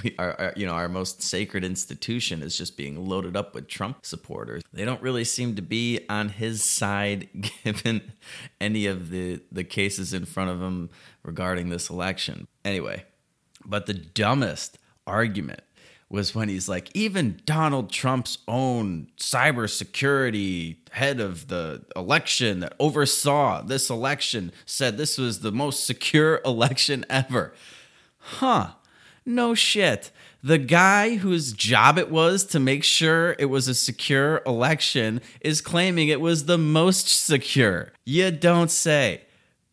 [0.03, 4.05] we are you know our most sacred institution is just being loaded up with Trump
[4.05, 4.63] supporters.
[4.73, 7.29] They don't really seem to be on his side
[7.65, 8.13] given
[8.61, 10.91] any of the the cases in front of him
[11.23, 12.49] regarding this election.
[12.65, 13.05] Anyway,
[13.67, 15.61] but the dumbest argument
[16.09, 23.61] was when he's like, even Donald Trump's own cybersecurity head of the election that oversaw
[23.63, 27.53] this election said this was the most secure election ever.
[28.19, 28.71] Huh.
[29.25, 30.13] No shit.
[30.43, 35.61] The guy whose job it was to make sure it was a secure election is
[35.61, 37.93] claiming it was the most secure.
[38.05, 39.23] You don't say.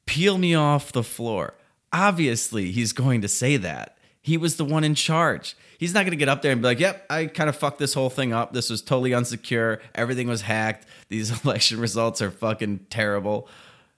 [0.08, 1.54] Peel me off the floor.
[1.94, 3.98] Obviously, he's going to say that.
[4.22, 5.56] He was the one in charge.
[5.78, 7.78] He's not going to get up there and be like, yep, I kind of fucked
[7.78, 8.54] this whole thing up.
[8.54, 9.80] This was totally unsecure.
[9.94, 10.88] Everything was hacked.
[11.10, 13.48] These election results are fucking terrible.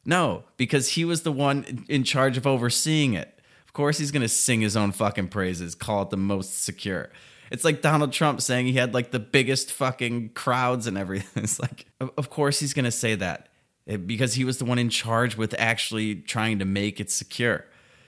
[0.04, 3.40] No, because he was the one in charge of overseeing it.
[3.66, 7.12] Of course, he's going to sing his own fucking praises, call it the most secure.
[7.52, 11.26] It's like Donald Trump saying he had like the biggest fucking crowds and everything.
[11.44, 13.50] It's like, of course, he's going to say that
[13.88, 17.66] eh, because he was the one in charge with actually trying to make it secure.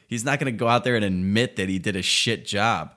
[0.08, 2.94] He's not going to go out there and admit that he did a shit job.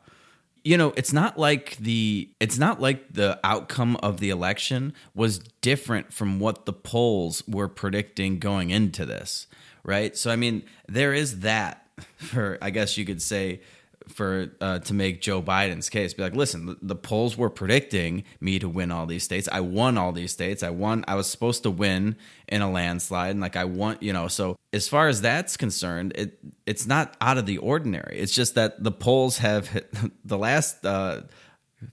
[0.63, 5.39] You know, it's not like the it's not like the outcome of the election was
[5.61, 9.47] different from what the polls were predicting going into this,
[9.83, 10.17] right?
[10.17, 11.87] So I mean, there is that
[12.17, 13.61] for I guess you could say
[14.09, 16.15] for uh, to make Joe Biden's case.
[16.15, 19.49] Be like, listen, the, the, polls were predicting me to win all these states.
[19.51, 20.63] I won all these states.
[20.63, 21.05] I won.
[21.07, 22.17] I was supposed to win
[22.49, 24.29] in a landslide, and like I want, you know.
[24.29, 28.19] So as far as that's concerned, it it's not out of the ordinary.
[28.19, 29.83] It's just that the polls have
[30.25, 31.23] the last uh,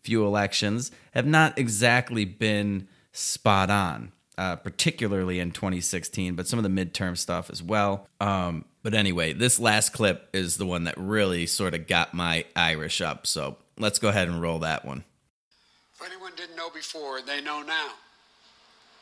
[0.04, 4.12] few elections have not exactly been spot on.
[4.40, 8.08] Uh, particularly in 2016, but some of the midterm stuff as well.
[8.22, 12.46] Um, but anyway, this last clip is the one that really sort of got my
[12.56, 13.28] Irish up.
[13.28, 15.04] So let's go ahead and roll that one.
[15.94, 17.90] If anyone didn't know before, they know now.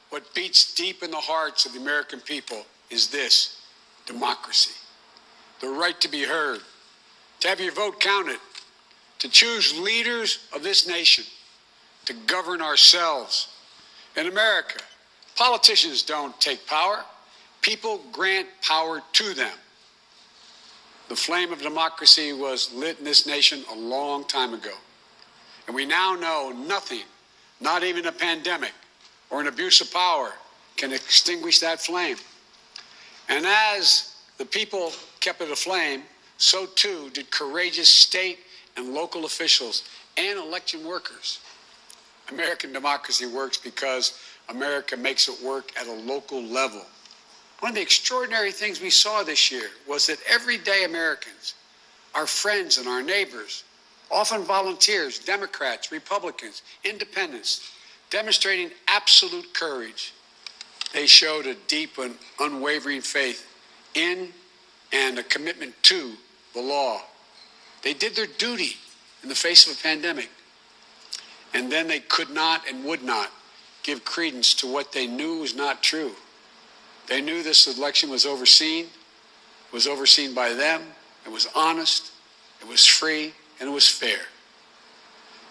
[0.09, 3.61] What beats deep in the hearts of the American people is this
[4.07, 4.73] democracy,
[5.61, 6.61] the right to be heard,
[7.41, 8.39] to have your vote counted,
[9.19, 11.25] to choose leaders of this nation,
[12.05, 13.49] to govern ourselves.
[14.17, 14.79] In America,
[15.36, 17.05] politicians don't take power,
[17.61, 19.53] people grant power to them.
[21.08, 24.74] The flame of democracy was lit in this nation a long time ago.
[25.68, 27.03] And we now know nothing,
[27.60, 28.74] not even a pandemic
[29.30, 30.34] or an abuse of power,
[30.78, 32.18] can extinguish that flame.
[33.30, 36.03] And as the people kept it aflame,
[36.38, 38.39] so too did courageous state
[38.76, 39.84] and local officials
[40.18, 41.39] and election workers.
[42.30, 46.86] American democracy works because America makes it work at a local level.
[47.66, 51.55] One of the extraordinary things we saw this year was that everyday Americans,
[52.13, 53.63] our friends and our neighbors,
[54.11, 57.72] often volunteers, Democrats, Republicans, independents,
[58.11, 60.13] demonstrating absolute courage,
[60.93, 63.51] they showed a deep and unwavering faith
[63.95, 64.30] in
[64.93, 66.13] and a commitment to
[66.53, 67.01] the law.
[67.82, 68.74] They did their duty
[69.24, 70.30] in the face of a pandemic.
[71.55, 73.32] And then they could not and would not
[73.82, 76.11] give credence to what they knew was not true.
[77.08, 78.88] They knew this election was overseen,
[79.72, 80.82] was overseen by them,
[81.26, 82.12] it was honest,
[82.62, 84.20] it was free, and it was fair.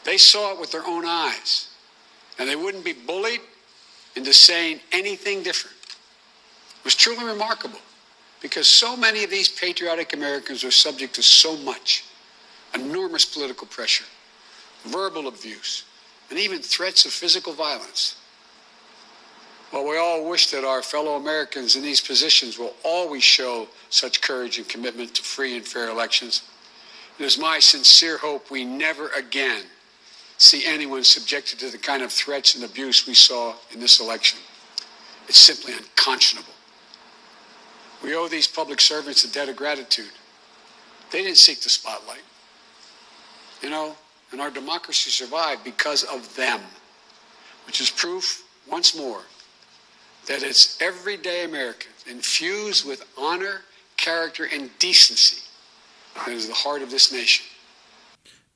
[0.05, 1.69] They saw it with their own eyes,
[2.39, 3.41] and they wouldn't be bullied
[4.17, 5.77] into saying anything different.
[6.79, 7.81] It was truly remarkable
[8.41, 12.05] because so many of these patriotic Americans are subject to so much
[12.75, 14.05] enormous political pressure,
[14.85, 15.85] verbal abuse,
[16.31, 18.17] and even threats of physical violence.
[19.75, 24.20] While we all wish that our fellow Americans in these positions will always show such
[24.20, 26.43] courage and commitment to free and fair elections,
[27.18, 29.64] it is my sincere hope we never again
[30.39, 34.39] see anyone subjected to the kind of threats and abuse we saw in this election.
[35.27, 36.55] It's simply unconscionable.
[38.01, 40.12] We owe these public servants a debt of gratitude.
[41.11, 42.22] They didn't seek the spotlight.
[43.61, 43.97] You know,
[44.31, 46.61] and our democracy survived because of them,
[47.66, 49.22] which is proof, once more,
[50.27, 53.62] that it's everyday Americans infused with honor,
[53.97, 55.45] character, and decency
[56.14, 57.47] that is the heart of this nation.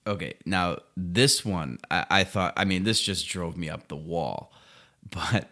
[0.06, 3.96] Okay, now this one, I, I thought, I mean, this just drove me up the
[3.96, 4.52] wall.
[5.10, 5.48] But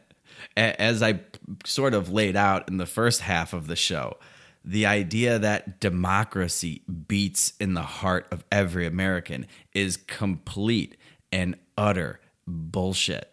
[0.54, 1.20] as I
[1.64, 4.18] sort of laid out in the first half of the show,
[4.62, 10.98] the idea that democracy beats in the heart of every American is complete
[11.32, 13.32] and utter bullshit.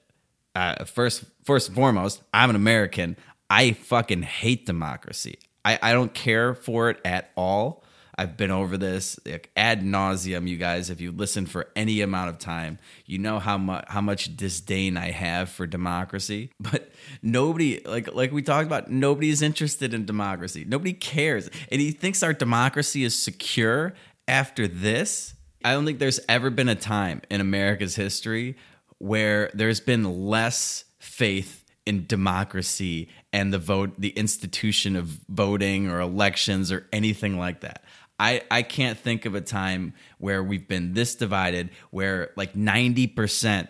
[0.55, 3.17] Uh, first, first and foremost, I'm an American.
[3.49, 5.37] I fucking hate democracy.
[5.65, 7.83] I, I don't care for it at all.
[8.15, 10.89] I've been over this like, ad nauseum, you guys.
[10.89, 14.97] If you listen for any amount of time, you know how much how much disdain
[14.97, 16.51] I have for democracy.
[16.59, 16.91] But
[17.21, 20.63] nobody, like like we talked about, nobody's interested in democracy.
[20.67, 23.93] Nobody cares, and he thinks our democracy is secure
[24.27, 25.33] after this.
[25.65, 28.57] I don't think there's ever been a time in America's history
[28.99, 35.99] where there's been less faith in democracy and the vote the institution of voting or
[35.99, 37.83] elections or anything like that.
[38.19, 43.67] I, I can't think of a time where we've been this divided where like 90%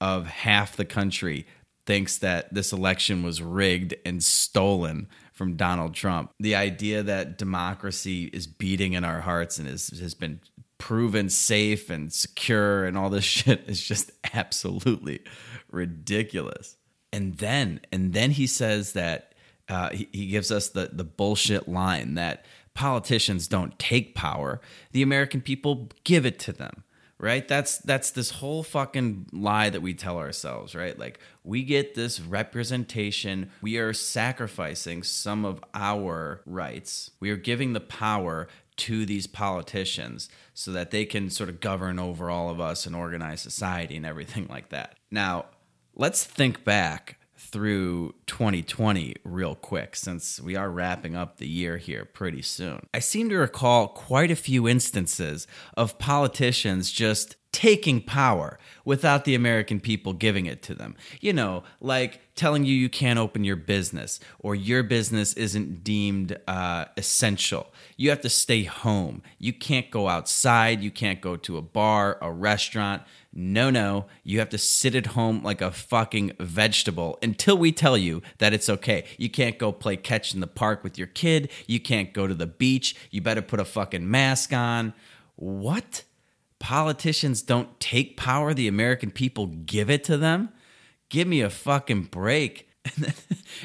[0.00, 1.46] of half the country
[1.86, 6.30] thinks that this election was rigged and stolen from Donald Trump.
[6.38, 10.40] The idea that democracy is beating in our hearts and is, has been
[10.78, 15.20] proven safe and secure and all this shit is just absolutely
[15.70, 16.76] ridiculous.
[17.14, 19.34] And then and then he says that
[19.68, 22.44] uh, he, he gives us the the bullshit line that
[22.74, 24.60] politicians don't take power;
[24.90, 26.82] the American people give it to them.
[27.16, 27.46] Right?
[27.46, 30.74] That's that's this whole fucking lie that we tell ourselves.
[30.74, 30.98] Right?
[30.98, 33.52] Like we get this representation.
[33.62, 37.12] We are sacrificing some of our rights.
[37.20, 42.00] We are giving the power to these politicians so that they can sort of govern
[42.00, 44.96] over all of us and organize society and everything like that.
[45.12, 45.46] Now,
[45.94, 52.04] let's think back through 2020 real quick since we are wrapping up the year here
[52.04, 52.84] pretty soon.
[52.92, 59.36] I seem to recall quite a few instances of politicians just taking power without the
[59.36, 60.96] American people giving it to them.
[61.20, 66.36] You know, like telling you you can't open your business or your business isn't deemed
[66.48, 67.72] uh, essential.
[67.96, 69.22] You have to stay home.
[69.38, 70.80] You can't go outside.
[70.80, 73.02] You can't go to a bar, a restaurant.
[73.36, 77.98] No, no, you have to sit at home like a fucking vegetable until we tell
[77.98, 79.04] you that it's okay.
[79.18, 81.50] You can't go play catch in the park with your kid.
[81.66, 82.94] You can't go to the beach.
[83.10, 84.94] You better put a fucking mask on.
[85.34, 86.04] What?
[86.60, 90.50] Politicians don't take power, the American people give it to them?
[91.08, 92.68] Give me a fucking break.
[92.96, 93.14] And then,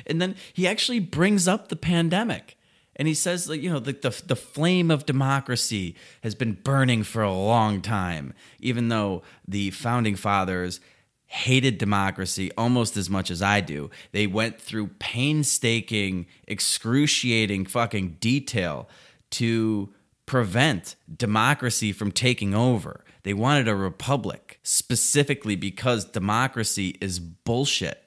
[0.08, 2.58] and then he actually brings up the pandemic
[3.00, 7.02] and he says like you know the, the the flame of democracy has been burning
[7.02, 10.80] for a long time even though the founding fathers
[11.30, 13.92] hated democracy almost as much as I do.
[14.14, 18.90] They went through painstaking, excruciating fucking detail
[19.32, 19.94] to
[20.26, 23.06] prevent democracy from taking over.
[23.22, 28.04] They wanted a republic specifically because democracy is bullshit.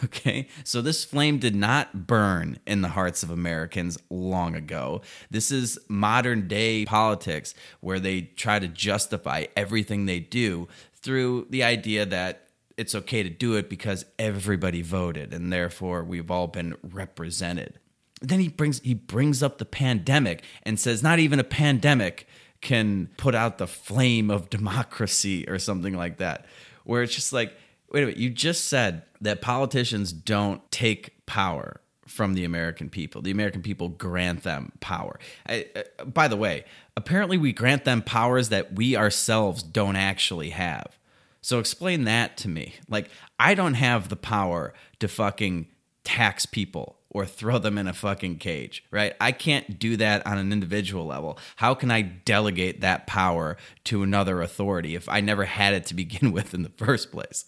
[0.04, 5.02] Okay, so this flame did not burn in the hearts of Americans long ago.
[5.30, 11.62] This is modern day politics where they try to justify everything they do through the
[11.62, 16.76] idea that it's okay to do it because everybody voted and therefore we've all been
[16.82, 17.78] represented.
[18.22, 22.26] Then he brings he brings up the pandemic and says not even a pandemic
[22.60, 26.46] can put out the flame of democracy or something like that.
[26.84, 27.52] Where it's just like,
[27.90, 33.22] wait a minute, you just said that politicians don't take power from the American people.
[33.22, 35.18] The American people grant them power.
[35.48, 36.64] I, uh, by the way,
[36.96, 40.98] apparently we grant them powers that we ourselves don't actually have.
[41.40, 42.74] So explain that to me.
[42.88, 45.68] Like, I don't have the power to fucking
[46.04, 49.14] tax people or throw them in a fucking cage, right?
[49.20, 51.38] I can't do that on an individual level.
[51.56, 55.94] How can I delegate that power to another authority if I never had it to
[55.94, 57.44] begin with in the first place?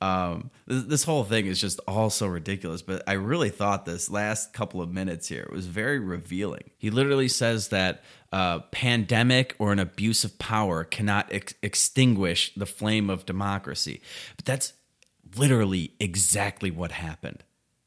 [0.00, 4.52] Um, this, whole thing is just all so ridiculous, but I really thought this last
[4.52, 6.70] couple of minutes here was very revealing.
[6.76, 12.66] He literally says that uh, pandemic or an abuse of power cannot ex- extinguish the
[12.66, 14.02] flame of democracy.
[14.36, 14.74] But that's
[15.36, 17.42] literally exactly what happened.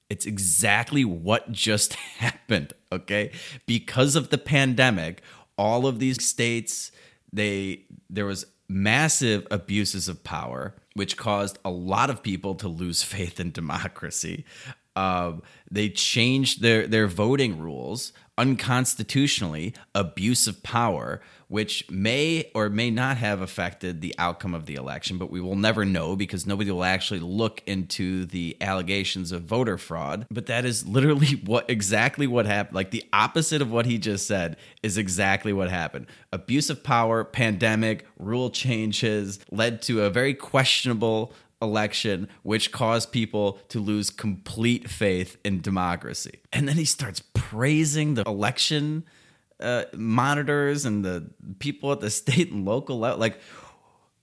[0.09, 3.31] It's exactly what just happened, okay?
[3.65, 5.21] Because of the pandemic,
[5.57, 6.91] all of these states
[7.33, 13.03] they there was massive abuses of power which caused a lot of people to lose
[13.13, 14.45] faith in democracy.
[14.95, 22.91] Um, they changed their their voting rules unconstitutionally, abuse of power, which may or may
[22.91, 26.69] not have affected the outcome of the election, but we will never know because nobody
[26.71, 30.25] will actually look into the allegations of voter fraud.
[30.29, 32.75] But that is literally what exactly what happened.
[32.75, 36.07] Like the opposite of what he just said is exactly what happened.
[36.33, 43.59] Abuse of power, pandemic, rule changes led to a very questionable election, which caused people
[43.69, 46.39] to lose complete faith in democracy.
[46.53, 49.05] And then he starts praising the election
[49.59, 51.29] uh, monitors and the
[51.59, 53.19] people at the state and local level.
[53.19, 53.39] Like,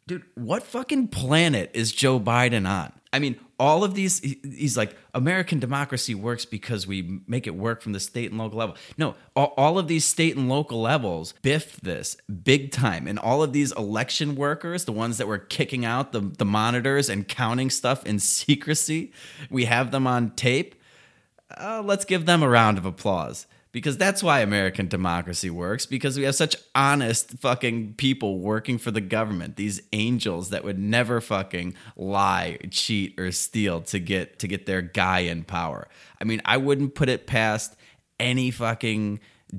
[0.07, 2.93] dude, what fucking planet is Joe Biden on?
[3.13, 7.81] I mean, all of these, he's like, American democracy works because we make it work
[7.81, 8.77] from the state and local level.
[8.99, 13.07] No, all, of these state and local levels biff this big time.
[13.07, 17.09] And all of these election workers, the ones that were kicking out the, the monitors
[17.09, 19.13] and counting stuff in secrecy,
[19.49, 20.75] we have them on tape.
[21.57, 26.17] Uh, let's give them a round of applause because that's why American democracy works because
[26.17, 31.21] we have such honest fucking people working for the government these angels that would never
[31.21, 35.89] fucking lie cheat or steal to get to get their guy in power.
[36.21, 37.77] I mean i wouldn't put it past
[38.21, 39.19] any fucking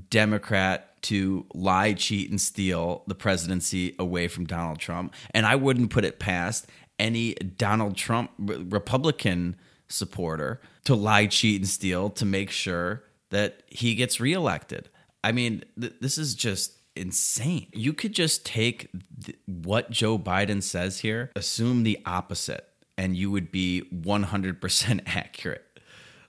[0.09, 5.13] democrat to lie cheat and steal the presidency away from donald trump.
[5.31, 9.57] And i wouldn't put it past any donald trump republican
[9.89, 13.03] supporter to lie cheat and steal to make sure
[13.35, 14.87] that he gets reelected.
[15.21, 17.67] I mean, th- this is just insane.
[17.73, 18.89] You could just take
[19.25, 22.65] th- what Joe Biden says here, assume the opposite,
[22.97, 25.65] and you would be 100% accurate.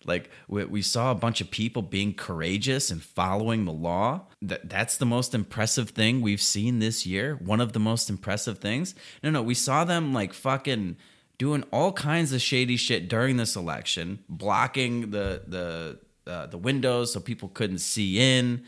[0.05, 4.23] Like we, we saw a bunch of people being courageous and following the law.
[4.43, 7.37] That that's the most impressive thing we've seen this year.
[7.37, 8.97] One of the most impressive things.
[9.23, 10.97] No, no, we saw them like fucking
[11.39, 17.13] doing all kinds of shady shit during this election, blocking the the uh, the windows
[17.13, 18.65] so people couldn't see in,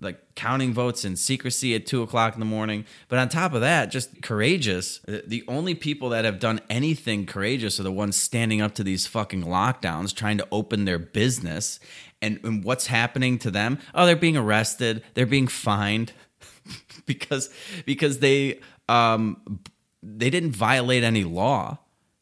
[0.00, 2.84] like counting votes in secrecy at two o'clock in the morning.
[3.08, 5.00] But on top of that, just courageous.
[5.06, 9.06] The only people that have done anything courageous are the ones standing up to these
[9.06, 11.80] fucking lockdowns, trying to open their business.
[12.20, 13.78] And, and what's happening to them?
[13.94, 15.02] Oh, they're being arrested.
[15.14, 16.12] They're being fined
[17.06, 17.50] because
[17.84, 19.60] because they um
[20.02, 21.78] they didn't violate any law.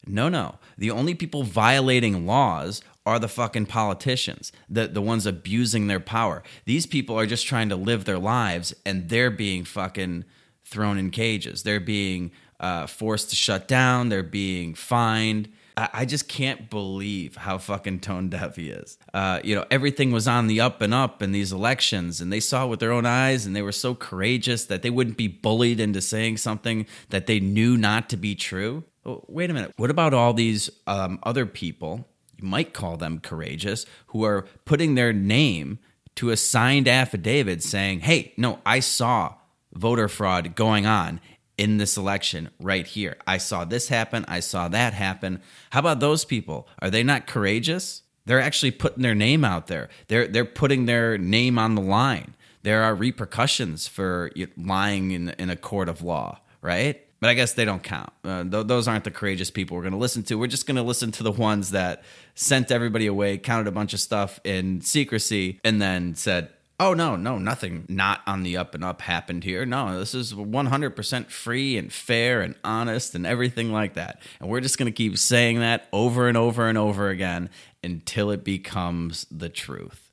[0.06, 0.58] No, no.
[0.76, 6.42] The only people violating laws are the fucking politicians, the the ones abusing their power.
[6.64, 10.24] These people are just trying to live their lives, and they're being fucking
[10.64, 11.62] thrown in cages.
[11.62, 14.08] They're being uh, forced to shut down.
[14.08, 15.50] They're being fined.
[15.76, 18.96] I, just can't believe how fucking tone deaf he is.
[19.12, 22.38] Uh, you know, everything was on the up and up in these elections, and they
[22.38, 25.26] saw it with their own eyes, and they were so courageous that they wouldn't be
[25.26, 28.84] bullied into saying something that they knew not to be true.
[29.04, 29.72] Oh, wait a minute.
[29.76, 32.06] What about all these um, other people
[32.38, 35.78] you might call them courageous, who are putting their name
[36.16, 39.34] to a signed affidavit saying, hey, no, I saw
[39.72, 41.20] voter fraud going on
[41.56, 43.16] in this election right here.
[43.26, 44.24] I saw this happen.
[44.28, 45.40] I saw that happen.
[45.70, 46.68] How about those people?
[46.80, 48.02] Are they not courageous?
[48.26, 49.88] They're actually putting their name out there.
[50.08, 52.34] They're they're putting their name on the line.
[52.62, 57.03] There are repercussions for lying in in a court of law, right?
[57.24, 58.12] But I guess they don't count.
[58.22, 60.34] Uh, th- those aren't the courageous people we're going to listen to.
[60.34, 63.94] We're just going to listen to the ones that sent everybody away, counted a bunch
[63.94, 68.74] of stuff in secrecy, and then said, Oh no, no, nothing not on the up
[68.74, 69.64] and up happened here.
[69.64, 74.20] No, this is 100% free and fair and honest and everything like that.
[74.38, 77.48] And we're just going to keep saying that over and over and over again
[77.82, 80.10] until it becomes the truth.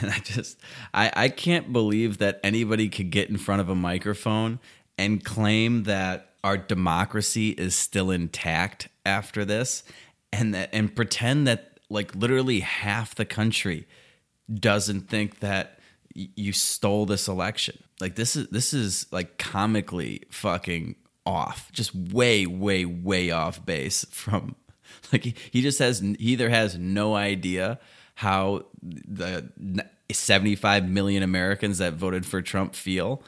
[0.00, 0.58] And I just
[0.94, 4.58] I I can't believe that anybody could get in front of a microphone
[4.96, 9.82] and claim that our democracy is still intact after this
[10.32, 13.84] and that and pretend that like literally half the country
[14.54, 15.80] doesn't think that
[16.14, 17.76] you stole this election.
[18.00, 20.94] Like this is this is like comically fucking
[21.26, 21.68] off.
[21.72, 24.54] Just way way way off base from
[25.12, 27.80] like he, he just has he either has no idea
[28.14, 29.50] how the
[30.12, 33.20] 75 million Americans that voted for Trump feel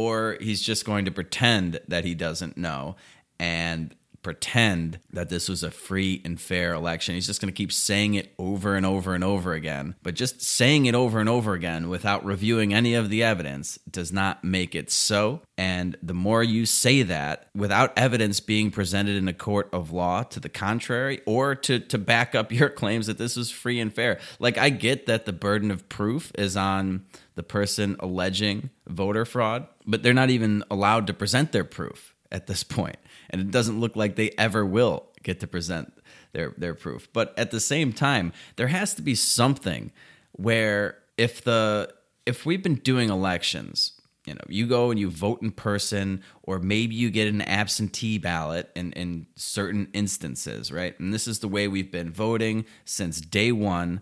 [0.00, 2.96] or he's just going to pretend that he doesn't know
[3.38, 7.14] and pretend that this was a free and fair election.
[7.14, 9.94] He's just going to keep saying it over and over and over again.
[10.02, 14.12] But just saying it over and over again without reviewing any of the evidence does
[14.12, 15.40] not make it so.
[15.56, 20.22] And the more you say that without evidence being presented in a court of law
[20.24, 23.92] to the contrary or to, to back up your claims that this was free and
[23.92, 29.24] fair, like I get that the burden of proof is on the person alleging voter
[29.24, 32.96] fraud, but they're not even allowed to present their proof at this point
[33.30, 35.92] and it doesn't look like they ever will get to present
[36.32, 37.10] their their proof.
[37.12, 39.92] But at the same time, there has to be something
[40.32, 41.94] where if the
[42.26, 43.92] if we've been doing elections,
[44.26, 48.18] you know, you go and you vote in person, or maybe you get an absentee
[48.18, 50.98] ballot in, in certain instances, right?
[51.00, 54.00] And this is the way we've been voting since day one.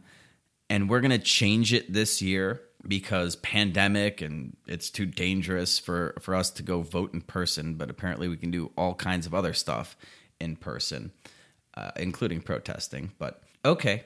[0.70, 6.34] And we're gonna change it this year because pandemic and it's too dangerous for for
[6.34, 9.52] us to go vote in person but apparently we can do all kinds of other
[9.52, 9.96] stuff
[10.40, 11.10] in person
[11.76, 14.04] uh, including protesting but okay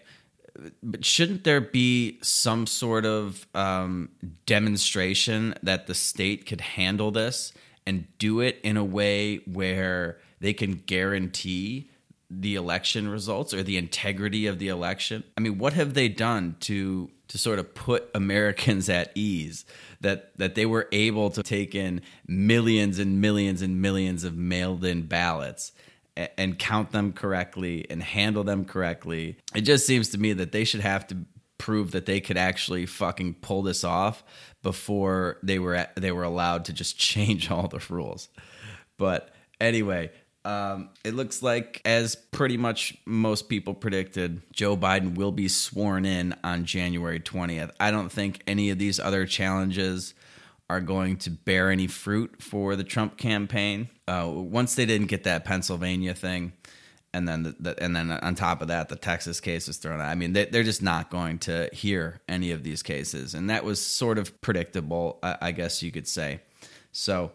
[0.82, 4.10] but shouldn't there be some sort of um,
[4.46, 7.52] demonstration that the state could handle this
[7.86, 11.90] and do it in a way where they can guarantee
[12.30, 15.24] the election results or the integrity of the election?
[15.36, 19.64] I mean, what have they done to to sort of put Americans at ease
[20.02, 24.84] that that they were able to take in millions and millions and millions of mailed
[24.84, 25.72] in ballots
[26.14, 29.38] and, and count them correctly and handle them correctly.
[29.54, 31.16] It just seems to me that they should have to
[31.56, 34.22] prove that they could actually fucking pull this off
[34.62, 38.28] before they were they were allowed to just change all the rules.
[38.98, 40.10] But anyway,
[40.44, 46.04] um, it looks like, as pretty much most people predicted, Joe Biden will be sworn
[46.04, 47.70] in on January 20th.
[47.78, 50.14] I don't think any of these other challenges
[50.68, 53.88] are going to bear any fruit for the Trump campaign.
[54.08, 56.52] Uh, once they didn't get that Pennsylvania thing,
[57.14, 60.00] and then the, the, and then on top of that, the Texas case is thrown
[60.00, 60.08] out.
[60.08, 63.64] I mean, they, are just not going to hear any of these cases, and that
[63.64, 66.40] was sort of predictable, I, I guess you could say.
[66.90, 67.32] So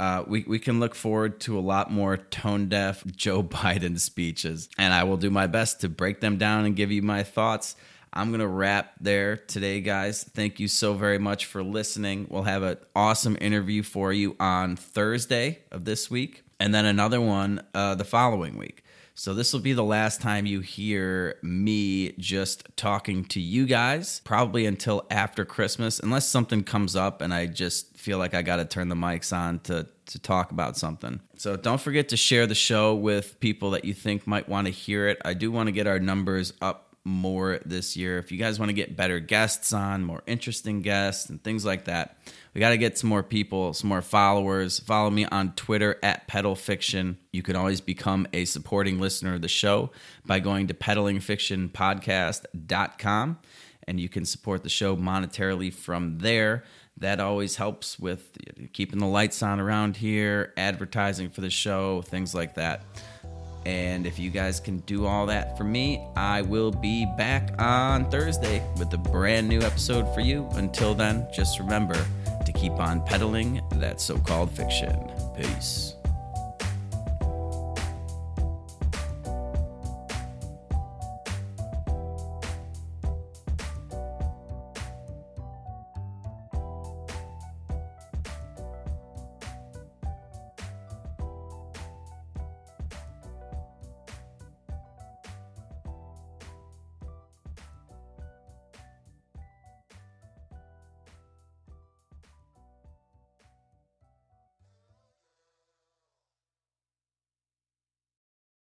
[0.00, 4.70] uh, we, we can look forward to a lot more tone deaf Joe Biden speeches,
[4.78, 7.76] and I will do my best to break them down and give you my thoughts.
[8.10, 10.24] I'm going to wrap there today, guys.
[10.24, 12.26] Thank you so very much for listening.
[12.30, 17.20] We'll have an awesome interview for you on Thursday of this week, and then another
[17.20, 18.82] one uh, the following week.
[19.14, 24.22] So, this will be the last time you hear me just talking to you guys,
[24.24, 28.56] probably until after Christmas, unless something comes up and I just feel like I got
[28.56, 31.20] to turn the mics on to, to talk about something.
[31.36, 34.72] So, don't forget to share the show with people that you think might want to
[34.72, 35.20] hear it.
[35.24, 38.18] I do want to get our numbers up more this year.
[38.18, 41.86] If you guys want to get better guests on, more interesting guests, and things like
[41.86, 42.18] that,
[42.54, 44.80] we got to get some more people, some more followers.
[44.80, 47.16] Follow me on Twitter at Peddle Fiction.
[47.32, 49.90] You can always become a supporting listener of the show
[50.26, 53.38] by going to peddlingfictionpodcast.com
[53.90, 56.62] and you can support the show monetarily from there.
[56.98, 58.36] That always helps with
[58.72, 62.82] keeping the lights on around here, advertising for the show, things like that.
[63.66, 68.10] And if you guys can do all that for me, I will be back on
[68.10, 70.48] Thursday with a brand new episode for you.
[70.52, 72.06] Until then, just remember
[72.46, 75.10] to keep on peddling that so called fiction.
[75.36, 75.94] Peace.